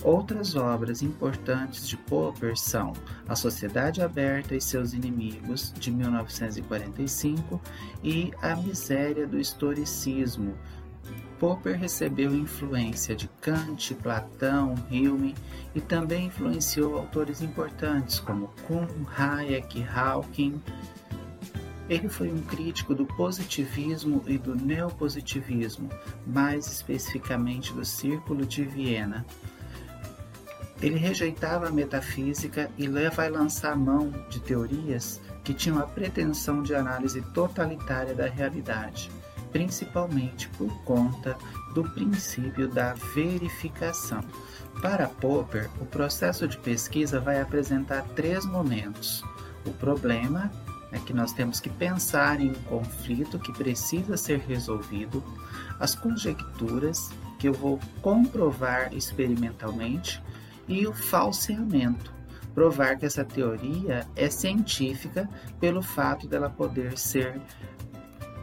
Outras 0.02 0.56
obras 0.56 1.02
importantes 1.02 1.86
de 1.86 1.96
Popper 1.96 2.56
são 2.56 2.94
A 3.28 3.36
Sociedade 3.36 4.00
Aberta 4.00 4.54
e 4.54 4.60
Seus 4.60 4.94
Inimigos, 4.94 5.72
de 5.78 5.90
1945, 5.90 7.60
e 8.02 8.32
A 8.40 8.56
Miséria 8.56 9.26
do 9.26 9.38
Historicismo. 9.38 10.56
Popper 11.38 11.78
recebeu 11.78 12.34
influência 12.34 13.14
de 13.14 13.28
Kant, 13.40 13.94
Platão, 13.94 14.74
Hume 14.90 15.34
e 15.74 15.80
também 15.80 16.26
influenciou 16.26 16.96
autores 16.96 17.42
importantes 17.42 18.20
como 18.20 18.50
Kuhn, 18.66 18.86
Hayek, 19.16 19.82
Hawking. 19.84 20.60
Ele 21.88 22.08
foi 22.08 22.30
um 22.30 22.40
crítico 22.42 22.94
do 22.94 23.04
positivismo 23.04 24.22
e 24.26 24.38
do 24.38 24.54
neopositivismo, 24.54 25.90
mais 26.26 26.66
especificamente 26.66 27.72
do 27.72 27.84
Círculo 27.84 28.46
de 28.46 28.62
Viena. 28.62 29.26
Ele 30.80 30.96
rejeitava 30.96 31.68
a 31.68 31.70
metafísica 31.70 32.70
e 32.78 32.88
vai 33.10 33.28
lançar 33.28 33.76
mão 33.76 34.10
de 34.30 34.40
teorias 34.40 35.20
que 35.44 35.52
tinham 35.52 35.78
a 35.78 35.86
pretensão 35.86 36.62
de 36.62 36.74
análise 36.74 37.20
totalitária 37.34 38.14
da 38.14 38.26
realidade, 38.26 39.10
principalmente 39.52 40.48
por 40.50 40.72
conta 40.84 41.36
do 41.74 41.84
princípio 41.84 42.68
da 42.68 42.94
verificação. 43.14 44.22
Para 44.80 45.06
Popper, 45.06 45.68
o 45.80 45.84
processo 45.84 46.48
de 46.48 46.56
pesquisa 46.56 47.20
vai 47.20 47.40
apresentar 47.40 48.02
três 48.14 48.46
momentos: 48.46 49.22
o 49.66 49.70
problema, 49.72 50.50
é 50.92 50.98
que 50.98 51.12
nós 51.12 51.32
temos 51.32 51.60
que 51.60 51.70
pensar 51.70 52.40
em 52.40 52.50
um 52.50 52.62
conflito 52.64 53.38
que 53.38 53.52
precisa 53.52 54.16
ser 54.16 54.40
resolvido, 54.40 55.22
as 55.78 55.94
conjecturas, 55.94 57.10
que 57.38 57.48
eu 57.48 57.52
vou 57.52 57.78
comprovar 58.02 58.92
experimentalmente, 58.92 60.20
e 60.70 60.86
o 60.86 60.94
falseamento, 60.94 62.14
provar 62.54 62.96
que 62.96 63.04
essa 63.04 63.24
teoria 63.24 64.06
é 64.14 64.30
científica 64.30 65.28
pelo 65.58 65.82
fato 65.82 66.28
dela 66.28 66.48
poder 66.48 66.96
ser 66.96 67.40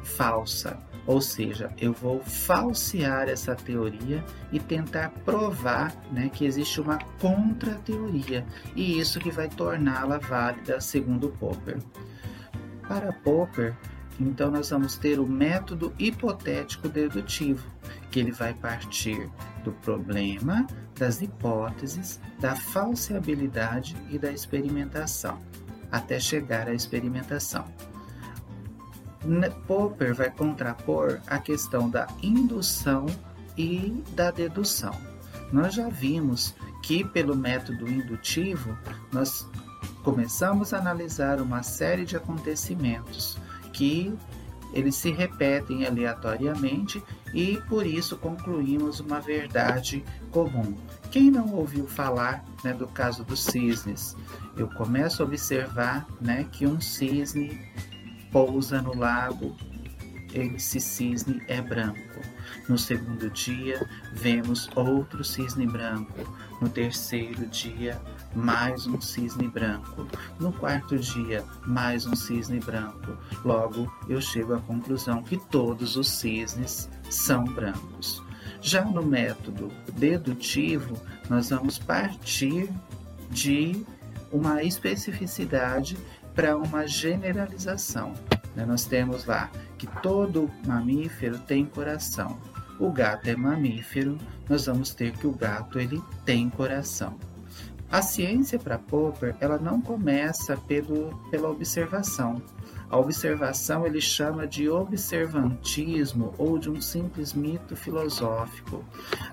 falsa. 0.04 0.78
Ou 1.06 1.22
seja, 1.22 1.72
eu 1.80 1.94
vou 1.94 2.20
falsear 2.20 3.30
essa 3.30 3.56
teoria 3.56 4.22
e 4.52 4.60
tentar 4.60 5.10
provar 5.24 5.96
né, 6.12 6.30
que 6.30 6.46
existe 6.46 6.82
uma 6.82 6.98
contra-teoria, 7.20 8.46
e 8.76 9.00
isso 9.00 9.18
que 9.18 9.32
vai 9.32 9.48
torná-la 9.48 10.18
válida, 10.18 10.82
segundo 10.82 11.30
Popper. 11.30 11.78
Para 12.86 13.14
Popper, 13.14 13.74
então 14.20 14.52
nós 14.52 14.70
vamos 14.70 14.98
ter 14.98 15.18
o 15.18 15.26
método 15.26 15.94
hipotético 15.98 16.90
dedutivo, 16.90 17.66
que 18.12 18.20
ele 18.20 18.32
vai 18.32 18.54
partir 18.54 19.30
do 19.64 19.72
problema, 19.72 20.68
das 20.98 21.22
hipóteses, 21.22 22.20
da 22.40 22.56
falseabilidade 22.56 23.96
e 24.10 24.18
da 24.18 24.32
experimentação, 24.32 25.40
até 25.92 26.20
chegar 26.20 26.68
à 26.68 26.74
experimentação. 26.74 27.66
Popper 29.68 30.16
vai 30.16 30.30
contrapor 30.30 31.20
a 31.28 31.38
questão 31.40 31.90
da 31.90 32.08
indução 32.22 33.06
e 33.58 34.04
da 34.16 34.32
dedução. 34.32 34.94
Nós 35.52 35.74
já 35.74 35.90
vimos 35.90 36.56
que, 36.84 37.04
pelo 37.04 37.36
método 37.36 37.90
indutivo, 37.90 38.78
nós 39.12 39.48
começamos 40.04 40.74
a 40.74 40.78
analisar 40.78 41.42
uma 41.42 41.64
série 41.64 42.06
de 42.06 42.16
acontecimentos 42.16 43.38
que 43.74 44.14
eles 44.74 44.96
se 44.96 45.12
repetem 45.12 45.86
aleatoriamente 45.86 47.02
e 47.34 47.58
por 47.68 47.86
isso 47.86 48.18
concluímos 48.18 49.00
uma 49.00 49.20
verdade 49.20 50.04
comum. 50.32 50.76
Quem 51.12 51.32
não 51.32 51.54
ouviu 51.54 51.88
falar 51.88 52.44
né, 52.64 52.74
do 52.74 52.88
caso 52.88 53.24
dos 53.24 53.44
cisnes? 53.44 54.16
Eu 54.56 54.68
começo 54.70 55.22
a 55.22 55.26
observar 55.26 56.06
né, 56.20 56.46
que 56.52 56.66
um 56.66 56.82
cisne 56.82 57.60
pousa 58.32 58.82
no 58.82 58.96
lago, 58.96 59.56
esse 60.34 60.80
cisne 60.80 61.42
é 61.48 61.62
branco. 61.62 62.22
No 62.68 62.78
segundo 62.78 63.30
dia, 63.30 63.88
vemos 64.14 64.70
outro 64.76 65.24
cisne 65.24 65.66
branco. 65.66 66.14
No 66.62 66.70
terceiro 66.70 67.46
dia, 67.48 68.00
mais 68.36 68.86
um 68.88 69.00
cisne 69.00 69.48
branco. 69.48 70.08
No 70.40 70.52
quarto 70.52 70.98
dia, 70.98 71.44
mais 71.66 72.06
um 72.06 72.16
cisne 72.16 72.60
branco. 72.60 73.18
Logo, 73.44 73.92
eu 74.08 74.22
chego 74.22 74.54
à 74.54 74.60
conclusão 74.60 75.24
que 75.24 75.38
todos 75.38 75.96
os 75.96 76.10
cisnes 76.10 76.90
são 77.10 77.44
brancos. 77.44 78.22
Já 78.62 78.84
no 78.84 79.04
método 79.04 79.72
dedutivo, 79.94 81.00
nós 81.30 81.50
vamos 81.50 81.78
partir 81.78 82.70
de 83.30 83.86
uma 84.32 84.64
especificidade 84.64 85.98
para 86.34 86.56
uma 86.58 86.88
generalização. 86.88 88.14
Né? 88.56 88.66
Nós 88.66 88.86
temos 88.86 89.26
lá 89.26 89.50
que 89.78 89.88
todo 90.02 90.52
mamífero 90.66 91.40
tem 91.40 91.66
coração. 91.66 92.38
O 92.80 92.92
gato 92.92 93.28
é 93.28 93.36
mamífero, 93.36 94.18
nós 94.48 94.66
vamos 94.66 94.94
ter 94.94 95.12
que 95.14 95.26
o 95.26 95.32
gato 95.32 95.80
ele 95.80 96.02
tem 96.26 96.50
coração. 96.50 97.18
A 97.90 98.02
ciência 98.02 98.60
para 98.60 98.78
Popper, 98.78 99.34
ela 99.40 99.58
não 99.58 99.80
começa 99.80 100.58
pelo, 100.58 101.18
pela 101.32 101.50
observação. 101.50 102.42
A 102.90 102.98
observação 102.98 103.86
ele 103.86 104.02
chama 104.02 104.46
de 104.46 104.70
observantismo 104.70 106.34
ou 106.38 106.58
de 106.58 106.70
um 106.70 106.82
simples 106.82 107.34
mito 107.34 107.78
filosófico. 107.78 108.84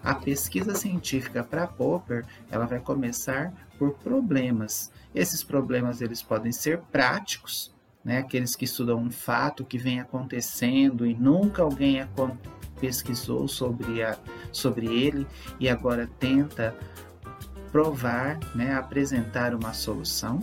A 0.04 0.14
pesquisa 0.14 0.74
científica 0.74 1.42
para 1.42 1.66
Popper, 1.66 2.24
ela 2.48 2.64
vai 2.64 2.78
começar 2.78 3.52
por 3.76 3.94
problemas. 3.94 4.90
Esses 5.12 5.42
problemas 5.42 6.00
eles 6.00 6.22
podem 6.22 6.52
ser 6.52 6.78
práticos, 6.92 7.74
né? 8.04 8.18
aqueles 8.18 8.54
que 8.54 8.64
estudam 8.64 8.98
um 8.98 9.10
fato 9.10 9.64
que 9.64 9.78
vem 9.78 9.98
acontecendo 9.98 11.04
e 11.04 11.14
nunca 11.14 11.62
alguém 11.62 12.06
pesquisou 12.80 13.48
sobre, 13.48 14.02
a, 14.02 14.16
sobre 14.52 14.86
ele 14.86 15.26
e 15.58 15.68
agora 15.68 16.08
tenta 16.18 16.76
provar, 17.74 18.38
né, 18.54 18.72
apresentar 18.72 19.52
uma 19.52 19.72
solução. 19.72 20.38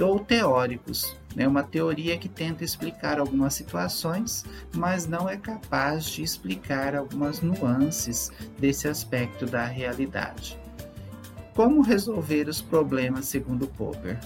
Ou 0.00 0.18
teóricos, 0.18 1.14
né, 1.36 1.46
uma 1.46 1.62
teoria 1.62 2.16
que 2.16 2.30
tenta 2.30 2.64
explicar 2.64 3.20
algumas 3.20 3.52
situações, 3.52 4.46
mas 4.74 5.06
não 5.06 5.28
é 5.28 5.36
capaz 5.36 6.06
de 6.06 6.22
explicar 6.22 6.96
algumas 6.96 7.42
nuances 7.42 8.32
desse 8.58 8.88
aspecto 8.88 9.44
da 9.44 9.66
realidade. 9.66 10.58
Como 11.54 11.82
resolver 11.82 12.48
os 12.48 12.62
problemas 12.62 13.26
segundo 13.26 13.66
Popper? 13.66 14.18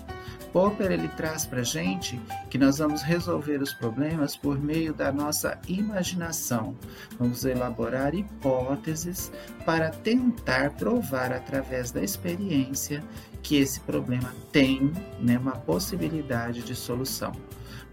Popper 0.54 0.92
ele 0.92 1.08
traz 1.08 1.44
para 1.44 1.64
gente 1.64 2.16
que 2.48 2.56
nós 2.56 2.78
vamos 2.78 3.02
resolver 3.02 3.60
os 3.60 3.74
problemas 3.74 4.36
por 4.36 4.56
meio 4.56 4.94
da 4.94 5.10
nossa 5.10 5.58
imaginação. 5.66 6.76
Vamos 7.18 7.44
elaborar 7.44 8.14
hipóteses 8.14 9.32
para 9.66 9.90
tentar 9.90 10.70
provar 10.74 11.32
através 11.32 11.90
da 11.90 12.04
experiência 12.04 13.02
que 13.42 13.56
esse 13.56 13.80
problema 13.80 14.32
tem 14.52 14.92
né, 15.18 15.36
uma 15.36 15.56
possibilidade 15.56 16.62
de 16.62 16.76
solução. 16.76 17.32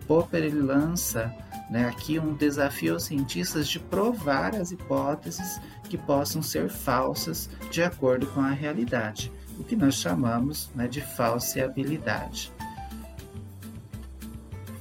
Popper 0.05 0.43
ele 0.43 0.61
lança 0.61 1.33
né, 1.67 1.87
aqui 1.87 2.19
um 2.19 2.35
desafio 2.35 2.93
aos 2.93 3.05
cientistas 3.05 3.67
de 3.67 3.79
provar 3.79 4.53
as 4.53 4.71
hipóteses 4.71 5.59
que 5.85 5.97
possam 5.97 6.43
ser 6.43 6.69
falsas 6.69 7.49
de 7.71 7.81
acordo 7.81 8.27
com 8.27 8.41
a 8.41 8.51
realidade 8.51 9.31
o 9.61 9.63
que 9.63 9.75
nós 9.75 9.95
chamamos 9.95 10.69
né, 10.75 10.87
de 10.87 11.01
falseabilidade. 11.01 12.51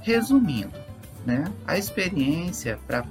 Resumindo, 0.00 0.78
né, 1.24 1.44
a 1.66 1.76
experiência 1.76 2.78
para 2.86 3.02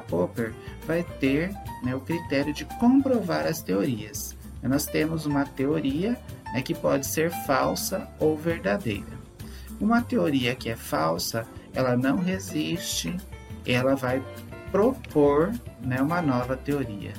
Popper 0.00 0.54
vai 0.86 1.02
ter 1.02 1.52
né, 1.82 1.94
o 1.94 2.00
critério 2.00 2.54
de 2.54 2.64
comprovar 2.64 3.46
as 3.46 3.60
teorias. 3.60 4.36
Nós 4.62 4.86
temos 4.86 5.26
uma 5.26 5.44
teoria 5.44 6.18
né, 6.52 6.62
que 6.62 6.74
pode 6.74 7.06
ser 7.06 7.30
falsa 7.44 8.08
ou 8.20 8.36
verdadeira. 8.36 9.18
Uma 9.80 10.02
teoria 10.02 10.54
que 10.54 10.68
é 10.68 10.76
falsa, 10.76 11.46
ela 11.74 11.96
não 11.96 12.18
resiste, 12.18 13.16
ela 13.66 13.96
vai 13.96 14.22
propor 14.70 15.52
né, 15.80 16.00
uma 16.00 16.22
nova 16.22 16.56
teoria. 16.56 17.12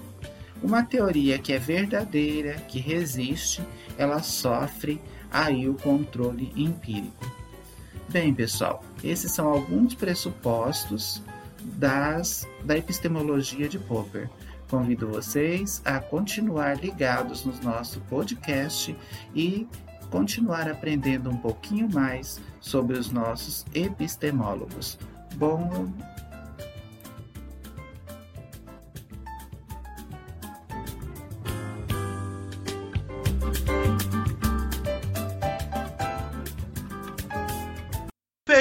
Uma 0.61 0.83
teoria 0.83 1.39
que 1.39 1.53
é 1.53 1.57
verdadeira, 1.57 2.53
que 2.67 2.79
resiste, 2.79 3.63
ela 3.97 4.21
sofre 4.21 5.01
aí 5.31 5.67
o 5.67 5.73
controle 5.73 6.51
empírico. 6.55 7.25
Bem, 8.09 8.33
pessoal, 8.33 8.83
esses 9.03 9.31
são 9.31 9.47
alguns 9.47 9.95
pressupostos 9.95 11.23
das, 11.63 12.47
da 12.63 12.77
epistemologia 12.77 13.67
de 13.67 13.79
Popper. 13.79 14.29
Convido 14.69 15.07
vocês 15.07 15.81
a 15.83 15.99
continuar 15.99 16.77
ligados 16.77 17.43
no 17.43 17.53
nosso 17.63 17.99
podcast 18.01 18.95
e 19.33 19.67
continuar 20.09 20.69
aprendendo 20.69 21.29
um 21.29 21.37
pouquinho 21.37 21.89
mais 21.91 22.39
sobre 22.59 22.97
os 22.97 23.09
nossos 23.11 23.65
epistemólogos. 23.73 24.99
Bom 25.35 25.91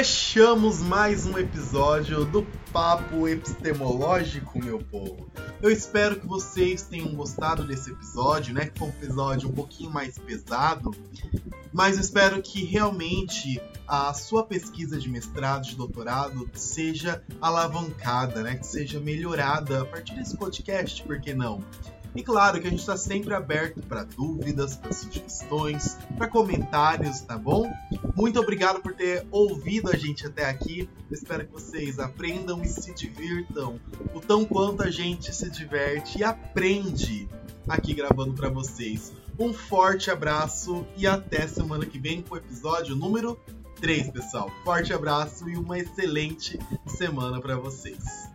fechamos 0.01 0.81
mais 0.81 1.27
um 1.27 1.37
episódio 1.37 2.25
do 2.25 2.43
Papo 2.73 3.29
Epistemológico, 3.29 4.59
meu 4.59 4.79
povo. 4.79 5.31
Eu 5.61 5.71
espero 5.71 6.19
que 6.19 6.27
vocês 6.27 6.81
tenham 6.81 7.15
gostado 7.15 7.67
desse 7.67 7.91
episódio, 7.91 8.55
né? 8.55 8.65
Que 8.65 8.79
foi 8.79 8.89
um 8.89 8.93
episódio 8.93 9.51
um 9.51 9.53
pouquinho 9.53 9.91
mais 9.91 10.17
pesado, 10.17 10.91
mas 11.71 11.99
espero 11.99 12.41
que 12.41 12.65
realmente 12.65 13.61
a 13.87 14.15
sua 14.15 14.43
pesquisa 14.43 14.99
de 14.99 15.07
mestrado, 15.07 15.65
de 15.65 15.77
doutorado, 15.77 16.49
seja 16.55 17.23
alavancada, 17.39 18.43
né? 18.43 18.57
Que 18.57 18.67
seja 18.67 18.99
melhorada 18.99 19.83
a 19.83 19.85
partir 19.85 20.15
desse 20.15 20.35
podcast, 20.35 21.03
por 21.03 21.21
que 21.21 21.35
não? 21.35 21.63
E 22.15 22.23
claro 22.23 22.61
que 22.61 22.67
a 22.67 22.71
gente 22.71 22.81
está 22.81 22.97
sempre 22.97 23.33
aberto 23.35 23.81
para 23.83 24.03
dúvidas, 24.05 24.77
para 24.77 24.93
sugestões, 24.93 25.97
para 26.17 26.27
comentários, 26.27 27.21
tá 27.21 27.39
bom? 27.39 27.71
Muito 28.17 28.41
obrigado 28.41 28.81
por 28.81 28.95
ter 28.95 29.27
ouvido 29.31 29.91
a 29.91 29.97
gente 29.97 30.27
até 30.27 30.49
aqui. 30.49 30.89
espero 31.11 31.47
que 31.47 31.53
vocês 31.53 31.99
aprendam 31.99 32.63
e 32.63 32.67
se 32.67 32.93
divirtam 32.93 33.81
o 34.15 34.21
tão 34.21 34.45
quanto 34.45 34.83
a 34.83 34.91
gente 34.91 35.35
se 35.35 35.49
diverte 35.51 36.19
e 36.19 36.25
aprende 36.25 37.29
aqui 37.69 37.95
gravando 37.95 38.35
para 38.35 38.49
vocês. 38.49 39.13
Um 39.39 39.53
forte 39.53 40.11
abraço 40.11 40.85
e 40.97 41.07
até 41.07 41.47
semana 41.47 41.87
que 41.87 41.99
vem 41.99 42.23
com 42.23 42.35
o 42.35 42.39
episódio 42.39 42.97
número 42.97 43.39
3, 43.81 44.11
pessoal. 44.11 44.51
Forte 44.65 44.93
abraço 44.93 45.49
e 45.49 45.57
uma 45.57 45.79
excelente 45.79 46.59
semana 46.87 47.41
para 47.41 47.57
vocês. 47.57 48.31